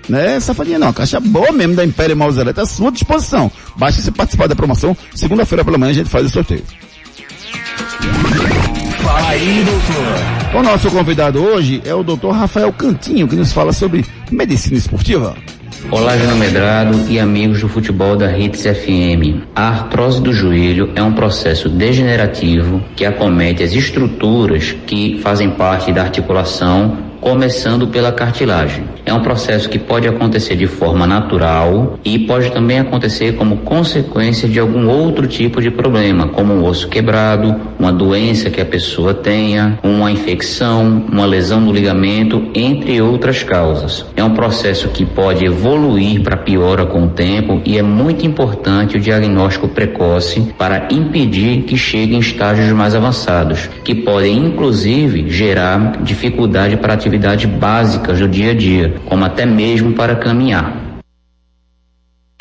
[0.10, 3.52] né, safadinha não, caixa boa mesmo da Império Mausoleta à sua disposição.
[3.76, 6.64] Basta você participar da promoção, segunda-feira pela manhã a gente faz o sorteio.
[9.02, 10.60] Fala aí, doutor.
[10.60, 15.36] O nosso convidado hoje é o doutor Rafael Cantinho, que nos fala sobre medicina esportiva.
[15.92, 19.44] Olá, Jana Medrado e amigos do futebol da Hits FM.
[19.54, 25.92] A artrose do joelho é um processo degenerativo que acomete as estruturas que fazem parte
[25.92, 28.84] da articulação começando pela cartilagem.
[29.06, 34.48] É um processo que pode acontecer de forma natural e pode também acontecer como consequência
[34.48, 39.14] de algum outro tipo de problema, como um osso quebrado, uma doença que a pessoa
[39.14, 44.06] tenha, uma infecção, uma lesão no ligamento, entre outras causas.
[44.18, 48.98] É um processo que pode evoluir para piora com o tempo e é muito importante
[48.98, 56.04] o diagnóstico precoce para impedir que chegue em estágios mais avançados, que podem inclusive gerar
[56.04, 60.76] dificuldade para atividade atividades básicas do dia a dia, como até mesmo para caminhar.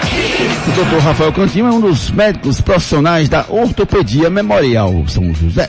[0.01, 1.03] O Dr.
[1.03, 5.69] Rafael Cantinho é um dos médicos profissionais da Ortopedia Memorial São José.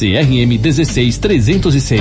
[0.00, 2.00] CRM 16306.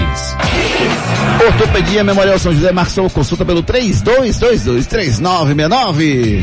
[1.45, 6.41] Ortopedia Memorial São José Marçou, consulta pelo 32223969.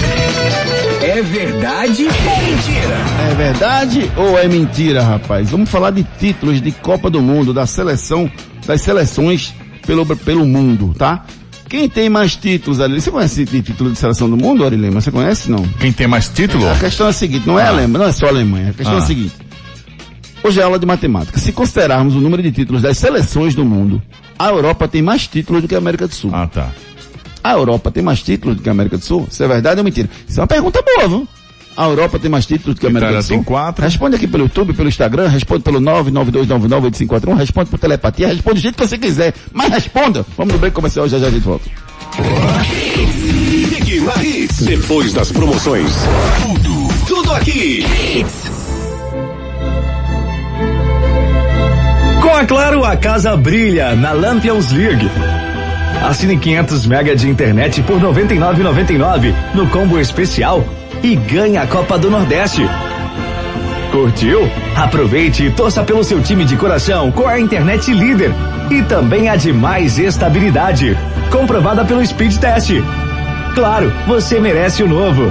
[1.03, 2.97] É verdade ou mentira?
[3.31, 5.49] É verdade ou é mentira, rapaz?
[5.49, 8.31] Vamos falar de títulos de Copa do Mundo, da seleção,
[8.67, 9.55] das seleções
[9.87, 11.25] pelo, pelo mundo, tá?
[11.71, 13.01] Quem tem mais títulos ali?
[13.01, 15.01] Você conhece de título de seleção do mundo, Ari Lema?
[15.01, 15.67] Você conhece, não?
[15.81, 16.69] Quem tem mais título?
[16.71, 18.71] A questão é a seguinte, não é a Alemanha, não é só a Alemanha.
[18.71, 19.07] A questão é a Ah.
[19.07, 19.33] seguinte.
[20.47, 21.41] Hoje é aula de matemática.
[21.41, 24.01] Se considerarmos o número de títulos das seleções do mundo,
[24.39, 26.31] a Europa tem mais títulos do que a América do Sul.
[26.33, 26.71] Ah, tá.
[27.43, 29.27] A Europa tem mais títulos do que a América do Sul?
[29.29, 30.09] Isso é verdade ou mentira?
[30.29, 31.29] Isso é uma pergunta boa, viu?
[31.77, 33.37] A Europa tem mais títulos do que a América Itália do Sul?
[33.39, 33.85] tem quatro.
[33.85, 38.77] Responde aqui pelo YouTube, pelo Instagram, responde pelo 992998541, responde por telepatia, responde do jeito
[38.77, 39.35] que você quiser.
[39.53, 40.25] Mas responda!
[40.37, 41.69] Vamos no break comercial, já já a gente volta.
[44.65, 45.91] Depois das promoções.
[46.41, 47.85] Tudo, tudo aqui.
[52.27, 55.09] Com a Claro, a casa brilha na Lampions League.
[56.05, 60.65] Assine 500 mega de internet por 99,99 no combo especial
[61.05, 62.69] e ganhe a Copa do Nordeste.
[63.93, 64.41] Curtiu?
[64.75, 68.33] Aproveite e torça pelo seu time de coração com a internet líder
[68.73, 70.99] e também a de mais estabilidade,
[71.31, 72.73] comprovada pelo Speed Test.
[73.55, 75.31] Claro, você merece o novo.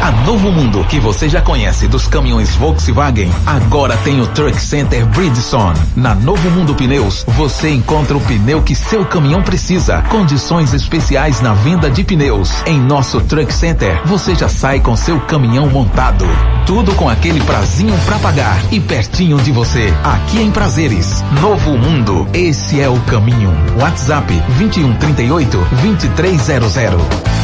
[0.00, 5.06] A Novo Mundo, que você já conhece dos caminhões Volkswagen, agora tem o Truck Center
[5.06, 5.78] Bridgestone.
[5.96, 10.02] Na Novo Mundo Pneus, você encontra o pneu que seu caminhão precisa.
[10.02, 12.50] Condições especiais na venda de pneus.
[12.66, 16.26] Em nosso Truck Center, você já sai com seu caminhão montado.
[16.66, 19.92] Tudo com aquele prazinho pra pagar e pertinho de você.
[20.02, 21.22] Aqui em Prazeres.
[21.40, 23.52] Novo Mundo, esse é o caminho.
[23.78, 27.43] WhatsApp 2138 2300.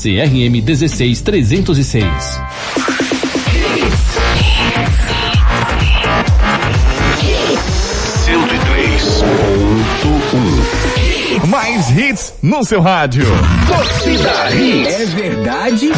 [0.00, 2.04] CRM 16306.
[11.46, 13.24] Mais hits no seu rádio.
[13.66, 15.00] Torcida Hits.
[15.00, 15.90] É verdade?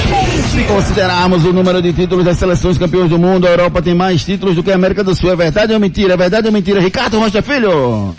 [0.51, 4.25] Se considerarmos o número de títulos das seleções campeões do mundo, a Europa tem mais
[4.25, 5.33] títulos do que a América do Sul.
[5.33, 6.15] É verdade ou mentira?
[6.15, 6.81] É verdade ou mentira?
[6.81, 8.15] Ricardo Rocha Filho?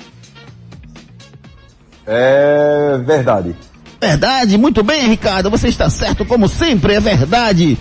[2.05, 3.55] É verdade.
[4.01, 5.51] Verdade, muito bem, Ricardo.
[5.51, 7.77] Você está certo, como sempre, é verdade.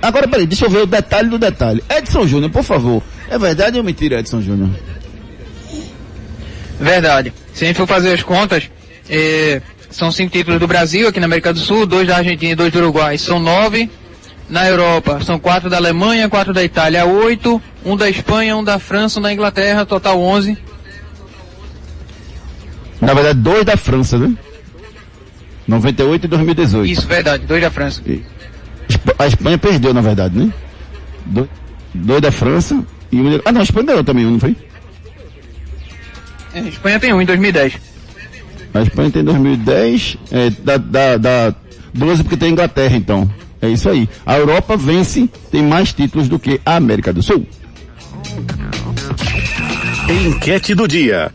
[0.00, 1.82] Agora, peraí, deixa eu ver o detalhe do detalhe.
[1.90, 3.02] Edson Júnior, por favor.
[3.28, 4.70] É verdade ou mentira, Edson Júnior?
[6.78, 7.32] Verdade.
[7.52, 8.70] Se a gente for fazer as contas,
[9.10, 9.60] eh,
[9.90, 12.72] são cinco títulos do Brasil aqui na América do Sul, dois da Argentina e dois
[12.72, 13.18] do Uruguai.
[13.18, 13.90] São nove.
[14.48, 17.60] Na Europa, são quatro da Alemanha, quatro da Itália, oito.
[17.84, 20.56] Um da Espanha, um da França, um da Inglaterra, total onze.
[23.00, 24.32] Na verdade, dois da França, né?
[25.66, 26.86] 98 e 2018.
[26.92, 28.02] Isso, verdade, dois da França.
[29.18, 30.52] A Espanha perdeu, na verdade, né?
[31.26, 31.48] Do-
[31.94, 33.40] Dois da França e um...
[33.44, 34.54] Ah, não, a Espanha ganhou também um, não foi?
[36.52, 37.72] É, A Espanha tem um em 2010.
[38.74, 41.54] A Espanha tem 2010, é, da, da, da
[41.94, 43.30] 12 porque tem Inglaterra, então.
[43.62, 44.06] É isso aí.
[44.26, 47.46] A Europa vence, tem mais títulos do que a América do Sul.
[50.08, 51.32] Enquete do dia.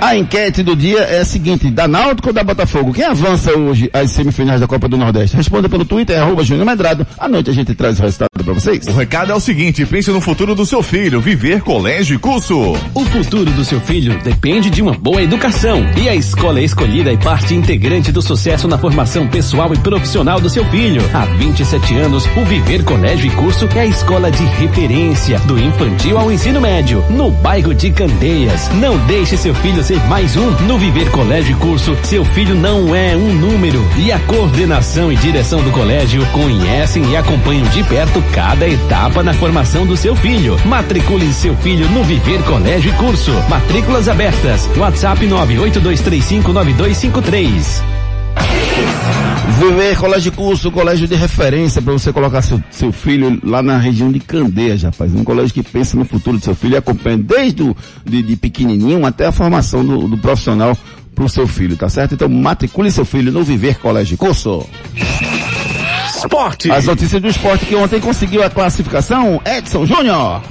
[0.00, 2.92] A enquete do dia é a seguinte, da Náutico ou da Botafogo?
[2.92, 5.36] Quem avança hoje às semifinais da Copa do Nordeste?
[5.36, 7.06] Responda pelo Twitter, arroba Júnior Medrado.
[7.18, 8.86] À noite a gente traz o resultado pra vocês.
[8.86, 12.76] O recado é o seguinte, pense no futuro do seu filho, viver colégio e curso.
[12.94, 15.84] O futuro do seu filho depende de uma boa educação.
[15.96, 20.50] E a escola escolhida é parte integrante do sucesso na formação pessoal e profissional do
[20.50, 21.02] seu filho.
[21.14, 26.18] Há 27 anos, o Viver Colégio e Curso é a escola de referência, do infantil
[26.18, 28.68] ao ensino médio, no bairro de Candeias.
[28.74, 30.50] Não deixe seu filho ser mais um.
[30.66, 33.86] No Viver Colégio e Curso, seu filho não é um número.
[33.98, 39.34] E a coordenação e direção do colégio conhecem e acompanham de perto cada etapa na
[39.34, 40.56] formação do seu filho.
[40.64, 43.32] Matricule seu filho no Viver Colégio e Curso.
[43.48, 44.70] Matrículas abertas.
[44.78, 47.93] WhatsApp 982359253.
[49.58, 53.78] Viver Colégio de Curso, colégio de referência para você colocar seu, seu filho lá na
[53.78, 55.14] região de Candeias, rapaz.
[55.14, 58.36] Um colégio que pensa no futuro do seu filho e acompanha desde o, de, de
[58.36, 60.76] pequenininho até a formação do, do profissional
[61.14, 62.14] para o seu filho, tá certo?
[62.14, 64.66] Então matricule seu filho no Viver Colégio de Curso.
[66.16, 66.70] Esporte.
[66.70, 70.42] As notícias do esporte que ontem conseguiu a classificação, Edson Júnior.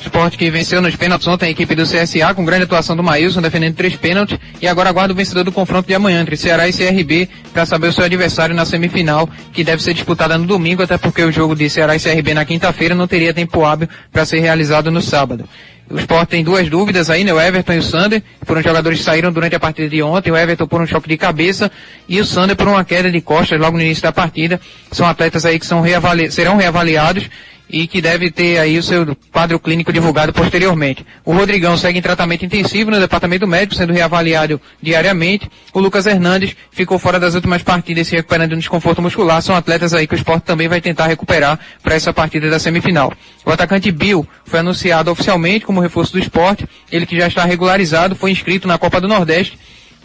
[0.00, 3.42] Esporte que venceu nos pênaltis ontem a equipe do CSA com grande atuação do Maílson
[3.42, 6.72] defendendo três pênaltis e agora aguarda o vencedor do confronto de amanhã entre Ceará e
[6.72, 10.96] CRB para saber o seu adversário na semifinal que deve ser disputada no domingo até
[10.96, 14.40] porque o jogo de Ceará e CRB na quinta-feira não teria tempo hábil para ser
[14.40, 15.44] realizado no sábado.
[15.90, 17.34] O Sport tem duas dúvidas aí, né?
[17.34, 20.30] O Everton e o Sander, foram jogadores que saíram durante a partida de ontem.
[20.30, 21.70] O Everton por um choque de cabeça
[22.08, 24.60] e o Sander por uma queda de costas logo no início da partida.
[24.92, 27.28] São atletas aí que são reavali serão reavaliados
[27.72, 31.06] e que deve ter aí o seu quadro clínico divulgado posteriormente.
[31.24, 35.48] O Rodrigão segue em tratamento intensivo no departamento médico, sendo reavaliado diariamente.
[35.72, 39.40] O Lucas Hernandes ficou fora das últimas partidas, se recuperando de um desconforto muscular.
[39.40, 43.12] São atletas aí que o esporte também vai tentar recuperar para essa partida da semifinal.
[43.44, 46.66] O atacante Bill foi anunciado oficialmente como reforço do esporte.
[46.90, 49.58] Ele que já está regularizado, foi inscrito na Copa do Nordeste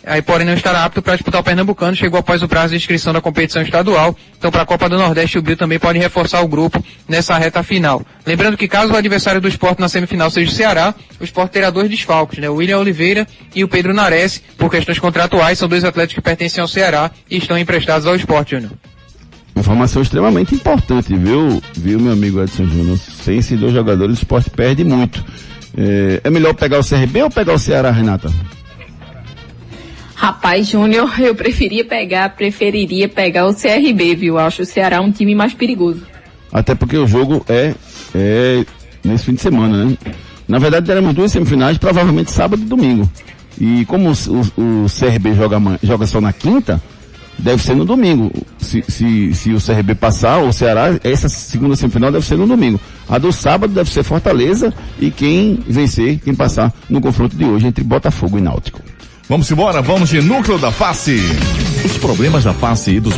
[0.06, 3.12] aí porém não estará apto para disputar o Pernambucano, chegou após o prazo de inscrição
[3.12, 6.48] da competição estadual, então para a Copa do Nordeste o Bill também pode reforçar o
[6.48, 8.02] grupo nessa reta final.
[8.26, 11.70] Lembrando que caso o adversário do esporte na semifinal seja o Ceará, o esporte terá
[11.70, 12.50] dois desfalques, né?
[12.50, 16.62] O William Oliveira e o Pedro Nares, por questões contratuais, são dois atletas que pertencem
[16.62, 18.72] ao Ceará e estão emprestados ao esporte, Júnior.
[19.56, 22.98] Informação extremamente importante, viu, viu meu amigo Edson Júnior?
[22.98, 25.24] Sem esses dois jogadores o esporte perde muito.
[25.78, 28.32] É, é melhor pegar o CRB ou pegar o Ceará, Renata?
[30.16, 34.40] Rapaz, Júnior, eu preferia pegar, preferiria pegar o CRB, viu?
[34.40, 36.02] Acho o Ceará um time mais perigoso.
[36.52, 37.76] Até porque o jogo é,
[38.16, 38.66] é
[39.04, 39.98] nesse fim de semana, né?
[40.48, 43.10] Na verdade, teremos duas semifinais, provavelmente sábado e domingo.
[43.60, 46.82] E como o, o, o CRB joga, joga só na quinta,
[47.38, 48.32] deve ser no domingo.
[48.58, 52.80] Se, se, se o CRB passar, o Ceará, essa segunda semifinal deve ser no domingo.
[53.10, 57.68] A do sábado deve ser Fortaleza e quem vencer, quem passar no confronto de hoje
[57.68, 58.80] entre Botafogo e Náutico.
[59.28, 61.20] Vamos embora, vamos de núcleo da face.
[61.84, 63.18] Os problemas da face e dos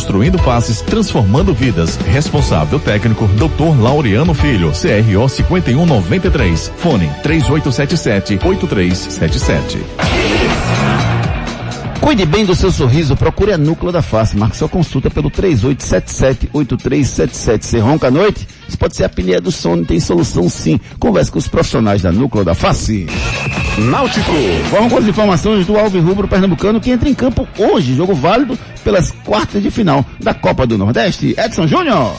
[0.00, 1.96] reconstruindo faces, transformando vidas.
[1.96, 3.78] Responsável técnico, Dr.
[3.80, 6.72] Laureano Filho, CRO 5193.
[6.76, 9.78] Fone 3877 8377.
[12.00, 14.34] Cuide bem do seu sorriso, procure a Núcleo da Face.
[14.36, 17.62] Marque sua consulta pelo 3877-8377.
[17.62, 18.48] Você ronca à noite?
[18.70, 20.78] Isso pode ser a apneia do sono, tem solução sim.
[21.00, 23.04] Converse com os profissionais da Núcleo da Face.
[23.76, 24.30] Náutico.
[24.70, 27.96] Vamos com as informações do Alves Rubro Pernambucano que entra em campo hoje.
[27.96, 31.34] Jogo válido pelas quartas de final da Copa do Nordeste.
[31.36, 32.14] Edson Júnior.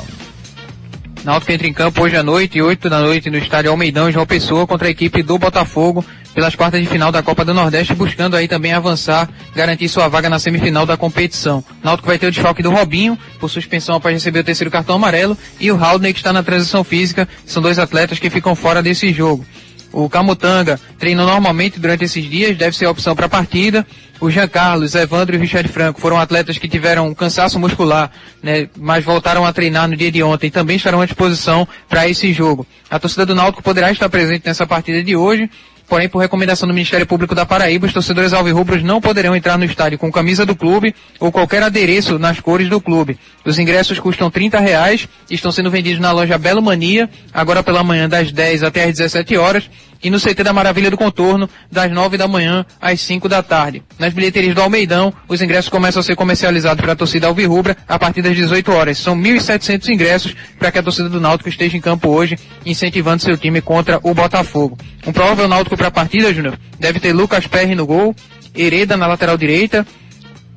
[1.24, 4.68] Náutico entra em campo hoje à noite, 8 da noite, no estádio Almeidão, João Pessoa,
[4.68, 6.04] contra a equipe do Botafogo,
[6.34, 10.30] pelas quartas de final da Copa do Nordeste, buscando aí também avançar, garantir sua vaga
[10.30, 11.64] na semifinal da competição.
[11.84, 15.38] Náutico vai ter o desfalque do Robinho, por suspensão após receber o terceiro cartão amarelo,
[15.60, 19.12] e o Haldner, que está na transição física, são dois atletas que ficam fora desse
[19.12, 19.46] jogo.
[19.94, 23.86] O Camutanga treina normalmente durante esses dias, deve ser a opção para a partida.
[24.22, 28.10] O Jean Carlos, Evandro e o Richard Franco foram atletas que tiveram um cansaço muscular,
[28.42, 32.08] né, mas voltaram a treinar no dia de ontem e também estarão à disposição para
[32.08, 32.66] esse jogo.
[32.90, 35.50] A torcida do Náutico poderá estar presente nessa partida de hoje,
[35.92, 39.66] porém por recomendação do Ministério Público da Paraíba, os torcedores alvirrubros não poderão entrar no
[39.66, 43.20] estádio com camisa do clube ou qualquer adereço nas cores do clube.
[43.44, 48.08] Os ingressos custam 30 reais estão sendo vendidos na loja Belo Mania, agora pela manhã
[48.08, 49.70] das 10 até as 17 horas,
[50.04, 53.84] e no CT da Maravilha do Contorno, das 9 da manhã às 5 da tarde.
[54.00, 58.00] Nas bilheterias do Almeidão, os ingressos começam a ser comercializados para a torcida alvirrubra a
[58.00, 58.98] partir das 18 horas.
[58.98, 63.38] São 1.700 ingressos para que a torcida do Náutico esteja em campo hoje, incentivando seu
[63.38, 64.78] time contra o Botafogo.
[65.06, 68.16] Um provável Náutico para a partida, Júnior, deve ter Lucas Perry no gol,
[68.56, 69.86] Hereda na lateral direita,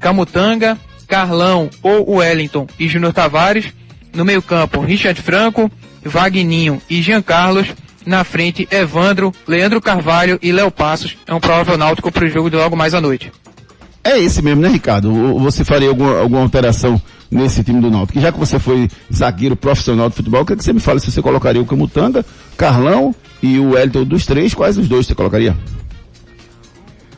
[0.00, 3.66] Camutanga, Carlão ou Wellington e Júnior Tavares.
[4.14, 5.70] No meio campo, Richard Franco,
[6.02, 7.66] Vagninho e Jean Carlos.
[8.06, 11.16] Na frente, Evandro, Leandro Carvalho e Léo Passos.
[11.26, 13.32] É um provável náutico para o jogo de logo mais à noite.
[14.02, 15.14] É esse mesmo, né, Ricardo?
[15.14, 17.00] Ou Você faria alguma, alguma alteração
[17.30, 18.20] nesse time do Náutico?
[18.20, 21.10] Já que você foi zagueiro profissional de futebol, eu queria que você me fale se
[21.10, 22.24] você colocaria o Camutanga,
[22.54, 25.56] Carlão e o Wellington dos três, quais os dois você colocaria?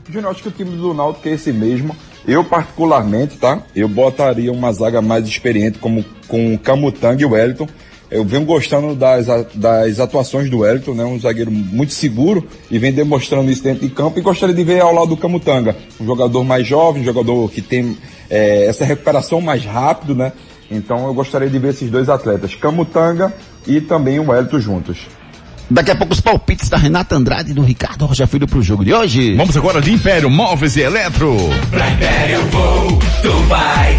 [0.08, 1.94] Júnior, acho que o time do Náutico é esse mesmo.
[2.26, 3.60] Eu, particularmente, tá?
[3.74, 7.68] Eu botaria uma zaga mais experiente como com o Camutanga e o Wellington.
[8.10, 11.04] Eu venho gostando das, das atuações do Wellington, né?
[11.04, 14.80] Um zagueiro muito seguro e vem demonstrando isso dentro de campo e gostaria de ver
[14.80, 15.76] ao lado do Camutanga.
[16.00, 17.96] Um jogador mais jovem, um jogador que tem
[18.30, 20.32] eh, essa recuperação mais rápido, né?
[20.70, 23.34] Então eu gostaria de ver esses dois atletas, Camutanga
[23.66, 24.98] e também o Wellington juntos.
[25.68, 28.84] Daqui a pouco os palpites da Renata Andrade e do Ricardo Rocha Filho pro jogo
[28.84, 29.34] de hoje.
[29.34, 31.36] Vamos agora de Império Móveis e Eletro.
[31.70, 33.96] Pra Império vou, tu vai.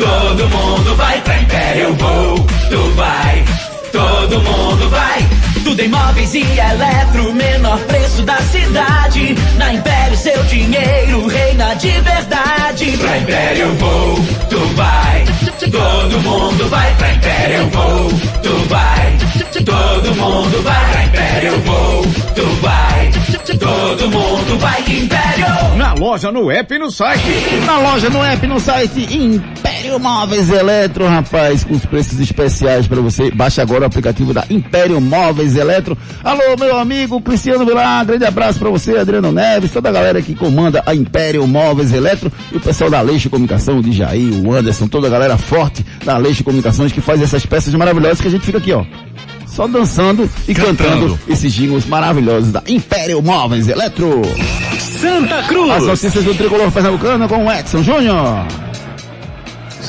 [0.00, 2.36] Todo mundo vai pra Império vou,
[2.70, 3.44] tu vai.
[3.92, 5.28] Todo mundo vai.
[5.62, 9.34] Tudo em móveis e eletro, menor preço da cidade.
[9.58, 12.96] Na Império seu dinheiro reina de verdade.
[12.96, 14.14] Pra Império vou,
[14.48, 15.24] tu vai.
[15.70, 18.08] Todo mundo vai pra Império vou,
[18.42, 19.18] tu vai.
[19.52, 22.02] Todo mundo vai pra Império vou,
[22.34, 23.10] tu vai.
[23.58, 25.76] Todo mundo vai Império.
[25.76, 27.22] Na loja, no app e no site.
[27.66, 33.00] Na loja, no app, no site Império Móveis Eletro, rapaz, com os preços especiais para
[33.00, 33.30] você.
[33.32, 35.98] Baixe agora o aplicativo da Império Móveis Eletro.
[36.22, 40.34] Alô, meu amigo Cristiano Vilar, grande abraço para você, Adriano Neves, toda a galera que
[40.34, 44.86] comanda a Império Móveis Eletro e o pessoal da Leixo Comunicação, de Jair, o Anderson,
[44.86, 48.46] toda a galera forte da Leixo Comunicações que faz essas peças maravilhosas que a gente
[48.46, 48.84] fica aqui, ó.
[49.60, 54.22] Só dançando e cantando, esses jingles maravilhosos da Império Móveis Eletro.
[54.78, 55.70] Santa Cruz.
[55.70, 58.69] As notícias do Tricolor Pernambucano com o Edson Júnior.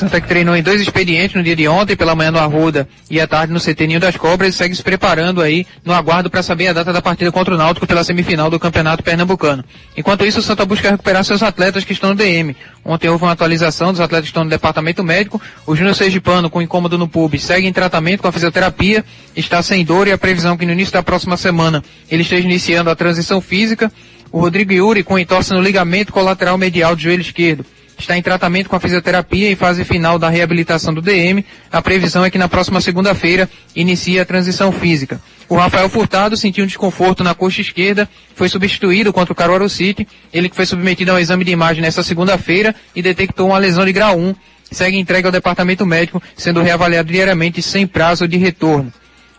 [0.02, 3.20] Santa que treinou em dois expedientes no dia de ontem, pela manhã no Arruda e
[3.20, 6.42] à tarde no CT Ninho das Cobras e segue se preparando aí no aguardo para
[6.42, 9.64] saber a data da partida contra o Náutico pela semifinal do Campeonato Pernambucano.
[9.96, 12.56] Enquanto isso, o Santa busca recuperar seus atletas que estão no DM.
[12.84, 15.40] Ontem houve uma atualização dos atletas que estão no departamento médico.
[15.64, 19.04] O Júnior Sergipano, com incômodo no pub, segue em tratamento com a fisioterapia,
[19.36, 21.80] está sem dor e a previsão é que no início da próxima semana
[22.10, 23.92] ele esteja iniciando a transição física.
[24.32, 27.64] O Rodrigo Yuri, com entorse no ligamento colateral medial do joelho esquerdo,
[28.02, 31.44] está em tratamento com a fisioterapia em fase final da reabilitação do DM.
[31.70, 35.20] A previsão é que na próxima segunda-feira inicie a transição física.
[35.48, 40.06] O Rafael Furtado sentiu um desconforto na coxa esquerda, foi substituído contra o Caruaru City.
[40.32, 43.92] Ele que foi submetido ao exame de imagem nesta segunda-feira e detectou uma lesão de
[43.92, 44.34] grau 1.
[44.70, 48.92] Segue entregue ao departamento médico, sendo reavaliado diariamente sem prazo de retorno.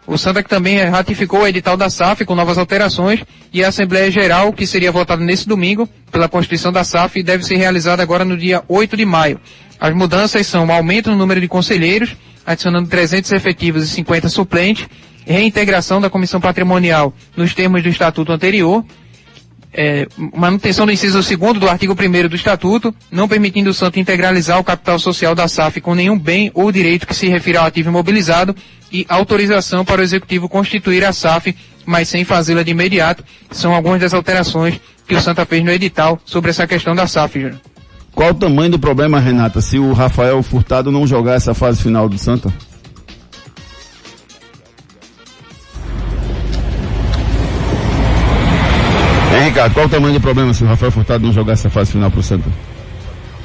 [0.05, 3.21] O que também ratificou o edital da SAF com novas alterações
[3.53, 7.55] e a Assembleia Geral, que seria votada nesse domingo pela Constituição da SAF, deve ser
[7.55, 9.39] realizada agora no dia 8 de maio.
[9.79, 14.87] As mudanças são um aumento no número de conselheiros, adicionando 300 efetivos e 50 suplentes,
[15.25, 18.83] reintegração da Comissão Patrimonial nos termos do Estatuto anterior,
[19.73, 24.59] é, manutenção do inciso segundo do artigo 1 do Estatuto, não permitindo o Santa integralizar
[24.59, 27.89] o capital social da SAF com nenhum bem ou direito que se refira ao ativo
[27.89, 28.55] imobilizado
[28.93, 33.23] e autorização para o Executivo constituir a SAF, mas sem fazê-la de imediato.
[33.49, 37.41] São algumas das alterações que o Santa fez no edital sobre essa questão da SAF,
[37.41, 37.59] Júnior.
[38.13, 42.07] Qual o tamanho do problema, Renata, se o Rafael Furtado não jogar essa fase final
[42.07, 42.53] do Santa?
[49.35, 51.91] Hein, Ricardo, qual o tamanho do problema se o Rafael Furtado não jogar essa fase
[51.91, 52.47] final pro Santa?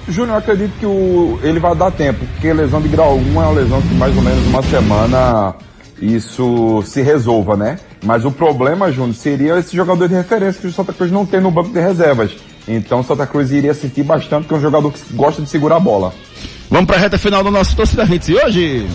[0.08, 3.46] Júnior, eu acredito que o, ele vai dar tempo, porque lesão de grau 1 é
[3.46, 5.54] uma lesão que mais ou menos uma semana
[6.00, 7.78] isso se resolva, né?
[8.04, 11.40] Mas o problema, Júnior, seria esse jogador de referência que o Santa Cruz não tem
[11.40, 12.32] no banco de reservas.
[12.66, 15.76] Então o Santa Cruz iria sentir bastante que é um jogador que gosta de segurar
[15.76, 16.12] a bola.
[16.70, 18.86] Vamos para a reta final do nosso Torcida Hits e hoje...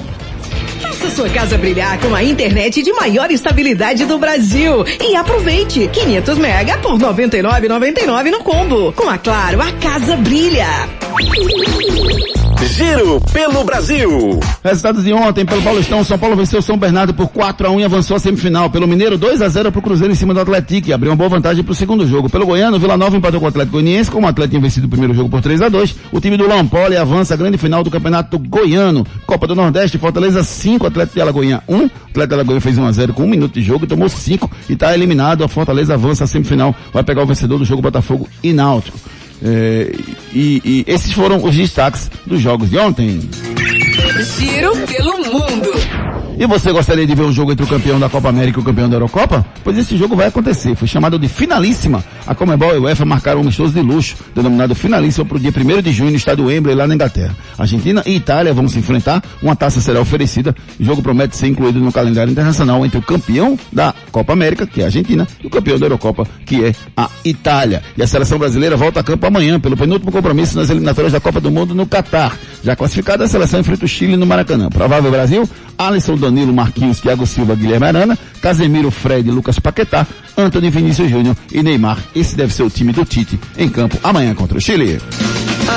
[0.82, 4.86] Faça sua casa brilhar com a internet de maior estabilidade do Brasil.
[5.02, 8.94] E aproveite 500 mega por 99,99 no combo.
[8.94, 10.68] Com a Claro, a casa brilha.
[12.74, 14.40] Giro pelo Brasil.
[14.64, 17.84] Resultados de ontem pelo Paulistão, São Paulo venceu São Bernardo por 4 a 1 e
[17.84, 18.70] avançou à semifinal.
[18.70, 21.16] Pelo Mineiro, 2 a 0 para o Cruzeiro em cima do Atlético e abriu uma
[21.16, 22.30] boa vantagem para o segundo jogo.
[22.30, 24.90] Pelo Goiano, Vila Nova empatou com o Atlético Goianiense, como o Atlético tinha vencido o
[24.90, 27.92] primeiro jogo por 3 a 2 O time do Lampoli avança à grande final do
[27.92, 29.06] Campeonato Goiano.
[29.28, 31.76] Copa do Nordeste, Fortaleza 5, Atlético de Alagoinha 1.
[31.76, 31.86] Um.
[31.86, 34.50] Atlético de Alagoinha fez 1 a 0 com um minuto de jogo e tomou 5
[34.68, 35.44] e está eliminado.
[35.44, 38.98] A Fortaleza avança à semifinal, vai pegar o vencedor do jogo Botafogo e Náutico.
[39.46, 39.92] É,
[40.34, 43.20] e, e, esses foram os destaques dos jogos de ontem.
[44.40, 45.83] Giro pelo mundo.
[46.38, 48.66] E você gostaria de ver um jogo entre o campeão da Copa América e o
[48.66, 49.46] campeão da Eurocopa?
[49.64, 50.76] Pois esse jogo vai acontecer.
[50.76, 52.04] Foi chamado de finalíssima.
[52.26, 55.54] A Comebol e o UEFA marcaram um amistoso de luxo, denominado finalíssima para o dia
[55.56, 57.36] 1 de junho no estádio Wembley, lá na Inglaterra.
[57.58, 59.22] Argentina e Itália vão se enfrentar.
[59.42, 60.56] Uma taça será oferecida.
[60.80, 64.82] O jogo promete ser incluído no calendário internacional entre o campeão da Copa América, que
[64.82, 67.84] é a Argentina, e o campeão da Eurocopa, que é a Itália.
[67.96, 71.40] E a seleção brasileira volta a campo amanhã, pelo penúltimo compromisso nas eliminatórias da Copa
[71.40, 72.38] do Mundo no Catar.
[72.64, 74.70] Já classificada, a seleção enfrenta o Chile no Maracanã.
[74.70, 81.10] Provável Brasil, Alisson Danilo Marquinhos, Thiago Silva, Guilherme Arana, Casemiro, Fred, Lucas Paquetá, Antônio Vinícius
[81.10, 82.00] Júnior e Neymar.
[82.16, 85.00] Esse deve ser o time do Tite em campo amanhã contra o Chile.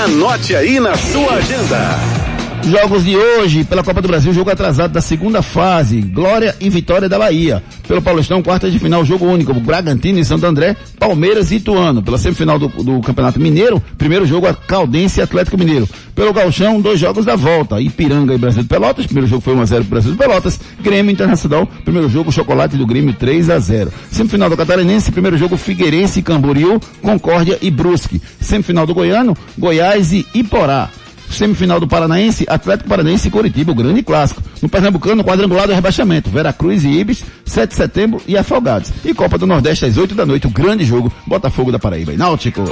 [0.04, 2.25] Anote aí na sua agenda.
[2.62, 7.08] Jogos de hoje, pela Copa do Brasil, jogo atrasado da segunda fase, Glória e Vitória
[7.08, 7.62] da Bahia.
[7.86, 12.02] Pelo Paulistão, quarta de final, jogo único, Bragantino e Santo André, Palmeiras e Ituano.
[12.02, 15.88] Pela semifinal do, do Campeonato Mineiro, primeiro jogo, a Caldense e Atlético Mineiro.
[16.14, 19.76] Pelo Galchão, dois jogos da volta, Ipiranga e Brasil de Pelotas, primeiro jogo foi 1x0
[19.76, 24.50] pro Brasil de Pelotas, Grêmio Internacional, primeiro jogo, Chocolate do Grêmio 3 a 0 Semifinal
[24.50, 28.20] do Catarinense, primeiro jogo, Figueirense e Camboriú, Concórdia e Brusque.
[28.40, 30.90] Semifinal do Goiano, Goiás e Iporá
[31.30, 34.42] semifinal do Paranaense, Atlético Paranaense e Coritiba, o grande clássico.
[34.62, 38.92] No Pernambucano, quadrangular do rebaixamento, Veracruz e Ibis, 7 de setembro e Afogados.
[39.04, 42.16] E Copa do Nordeste às 8 da noite, o grande jogo, Botafogo da Paraíba e
[42.16, 42.64] Náutico.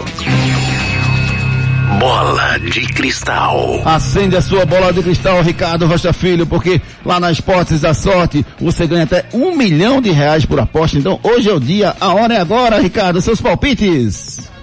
[1.98, 3.82] Bola de cristal.
[3.84, 8.44] Acende a sua bola de cristal, Ricardo Rocha Filho, porque lá na Esportes da Sorte
[8.58, 10.98] você ganha até um milhão de reais por aposta.
[10.98, 14.53] Então hoje é o dia, a hora é agora, Ricardo, seus palpites.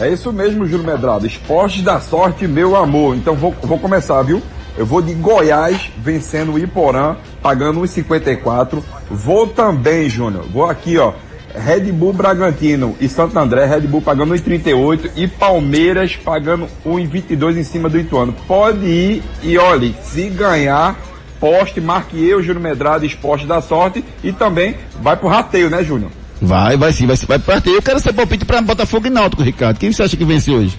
[0.00, 1.26] É isso mesmo, Júlio Medrado.
[1.26, 3.16] Esportes da sorte, meu amor.
[3.16, 4.40] Então vou, vou começar, viu?
[4.76, 8.80] Eu vou de Goiás vencendo o Iporã, pagando 1,54.
[9.10, 10.44] Vou também, Júnior.
[10.52, 11.12] Vou aqui, ó.
[11.52, 17.64] Red Bull Bragantino e Santo André, Red Bull pagando 1,38 e Palmeiras pagando 1,22 em
[17.64, 18.32] cima do Ituano.
[18.46, 20.96] Pode ir e olhe, se ganhar,
[21.40, 26.12] poste, marque eu, Júnior Medrado, esporte da sorte e também vai pro rateio, né, Júnior?
[26.40, 27.70] Vai, vai sim, vai, vai partir.
[27.70, 29.78] Eu quero ser palpite pra Botafogo e Náutico, Ricardo.
[29.78, 30.78] Quem você acha que vence hoje?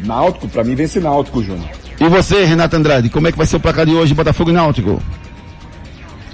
[0.00, 1.68] Náutico, pra mim vence Náutico, Júnior.
[2.00, 4.54] E você, Renato Andrade, como é que vai ser o placar de hoje, Botafogo e
[4.54, 5.02] Náutico?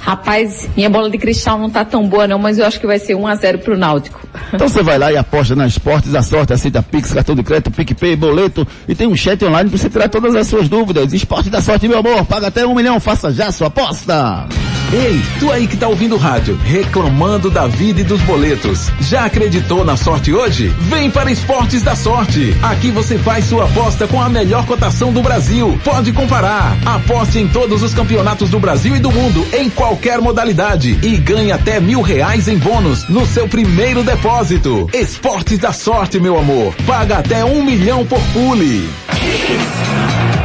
[0.07, 2.97] Rapaz, minha bola de cristal não tá tão boa não, mas eu acho que vai
[2.97, 4.21] ser 1 a 0 pro Náutico.
[4.53, 7.73] Então você vai lá e aposta nas esportes da sorte, aceita Pix, cartão de crédito,
[7.73, 11.13] PicPay, boleto e tem um chat online para você tirar todas as suas dúvidas.
[11.13, 14.47] Esporte da sorte, meu amor, paga até um milhão, faça já sua aposta.
[14.93, 18.89] Ei, tu aí que tá ouvindo o rádio, reclamando da vida e dos boletos.
[19.01, 20.69] Já acreditou na sorte hoje?
[20.79, 22.57] Vem para Esportes da Sorte.
[22.63, 25.77] Aqui você faz sua aposta com a melhor cotação do Brasil.
[25.83, 26.77] Pode comparar.
[26.87, 30.99] Aposte em todos os campeonatos do Brasil e do mundo, em qualquer modalidade.
[31.03, 34.89] E ganhe até mil reais em bônus no seu primeiro depósito.
[34.93, 36.75] Esportes da Sorte, meu amor.
[36.87, 38.89] Paga até um milhão por pule.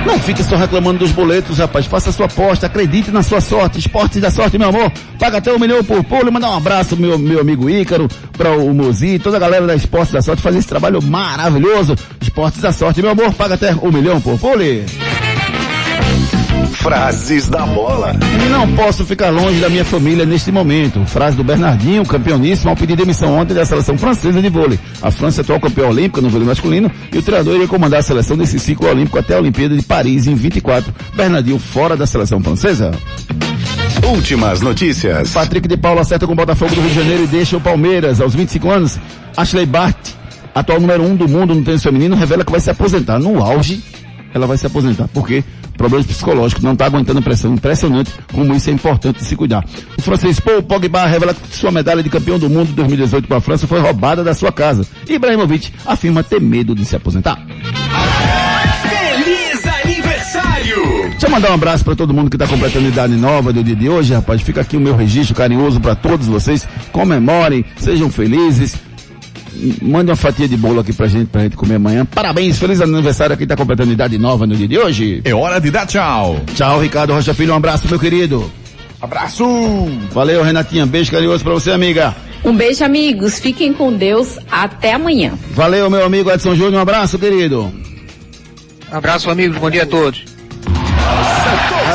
[0.05, 1.85] Não fique só reclamando dos boletos, rapaz.
[1.85, 3.79] Faça sua aposta, acredite na sua sorte.
[3.79, 4.91] Esportes da sorte, meu amor.
[5.19, 6.31] Paga até um milhão por pulo.
[6.31, 10.11] Mandar um abraço meu, meu amigo Ícaro, para o Mozi, toda a galera da Esportes
[10.11, 11.95] da Sorte fazer esse trabalho maravilhoso.
[12.19, 13.33] Esportes da sorte, meu amor.
[13.33, 14.85] Paga até um milhão por pule.
[16.81, 18.11] Frases da bola.
[18.49, 21.05] Não posso ficar longe da minha família neste momento.
[21.05, 24.79] Frase do Bernardinho, campeoníssimo, ao pedir demissão ontem da seleção francesa de vôlei.
[25.01, 28.03] A França é atual campeã olímpica no vôlei masculino e o treinador iria comandar a
[28.03, 30.91] seleção desse ciclo olímpico até a Olimpíada de Paris em 24.
[31.15, 32.91] Bernardinho fora da seleção francesa.
[34.03, 35.31] Últimas notícias.
[35.31, 38.19] Patrick de Paula acerta com o Botafogo do Rio de Janeiro e deixa o Palmeiras
[38.19, 38.99] aos 25 anos.
[39.37, 39.97] Ashley Bart
[40.53, 43.19] atual número um do mundo no tênis feminino, revela que vai se aposentar.
[43.19, 43.83] No auge,
[44.33, 45.07] ela vai se aposentar.
[45.09, 45.43] Por quê?
[45.81, 47.55] Problemas psicológicos, não está aguentando pressão.
[47.55, 49.65] Impressionante como isso é importante de se cuidar.
[49.97, 53.41] O francês Paul Pogba revela que sua medalha de campeão do mundo 2018 com a
[53.41, 54.85] França foi roubada da sua casa.
[55.09, 57.43] Ibrahimovic afirma ter medo de se aposentar.
[58.83, 61.09] Feliz aniversário!
[61.09, 63.75] Deixa eu mandar um abraço para todo mundo que está completando idade nova do dia
[63.75, 64.39] de hoje, rapaz.
[64.43, 66.67] Fica aqui o meu registro carinhoso para todos vocês.
[66.91, 68.75] Comemorem, sejam felizes.
[69.81, 72.05] Mande uma fatia de bolo aqui pra gente, pra gente comer amanhã.
[72.05, 75.21] Parabéns, feliz aniversário a quem tá completando idade nova no dia de hoje.
[75.25, 76.39] É hora de dar tchau.
[76.55, 78.49] Tchau, Ricardo Rocha Filho, um abraço, meu querido.
[79.01, 79.45] Abraço!
[80.11, 82.15] Valeu, Renatinha, beijo carinhoso pra você, amiga.
[82.43, 83.39] Um beijo, amigos.
[83.39, 84.39] Fiquem com Deus.
[84.49, 85.33] Até amanhã.
[85.51, 87.71] Valeu, meu amigo Edson Júnior, um abraço, querido.
[88.91, 89.57] Abraço, amigos.
[89.57, 90.25] Bom dia a todos.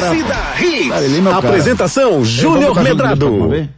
[0.00, 1.20] Torcida Hits.
[1.20, 1.48] Meu cara.
[1.48, 3.68] Apresentação Júnior Medrado.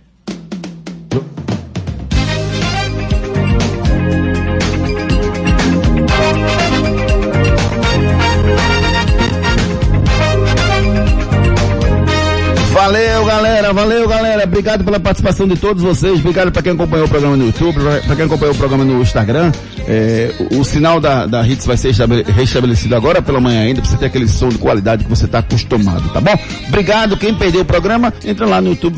[12.89, 14.45] Valeu, galera, valeu, galera.
[14.45, 16.21] Obrigado pela participação de todos vocês.
[16.21, 19.53] Obrigado para quem acompanhou o programa no YouTube, para quem acompanhou o programa no Instagram.
[19.87, 23.83] É, o, o sinal da, da Hits vai ser estabele- restabelecido agora pela manhã ainda,
[23.83, 26.33] para você ter aquele som de qualidade que você está acostumado, tá bom?
[26.69, 27.15] Obrigado.
[27.19, 28.97] Quem perdeu o programa, entra lá no YouTube.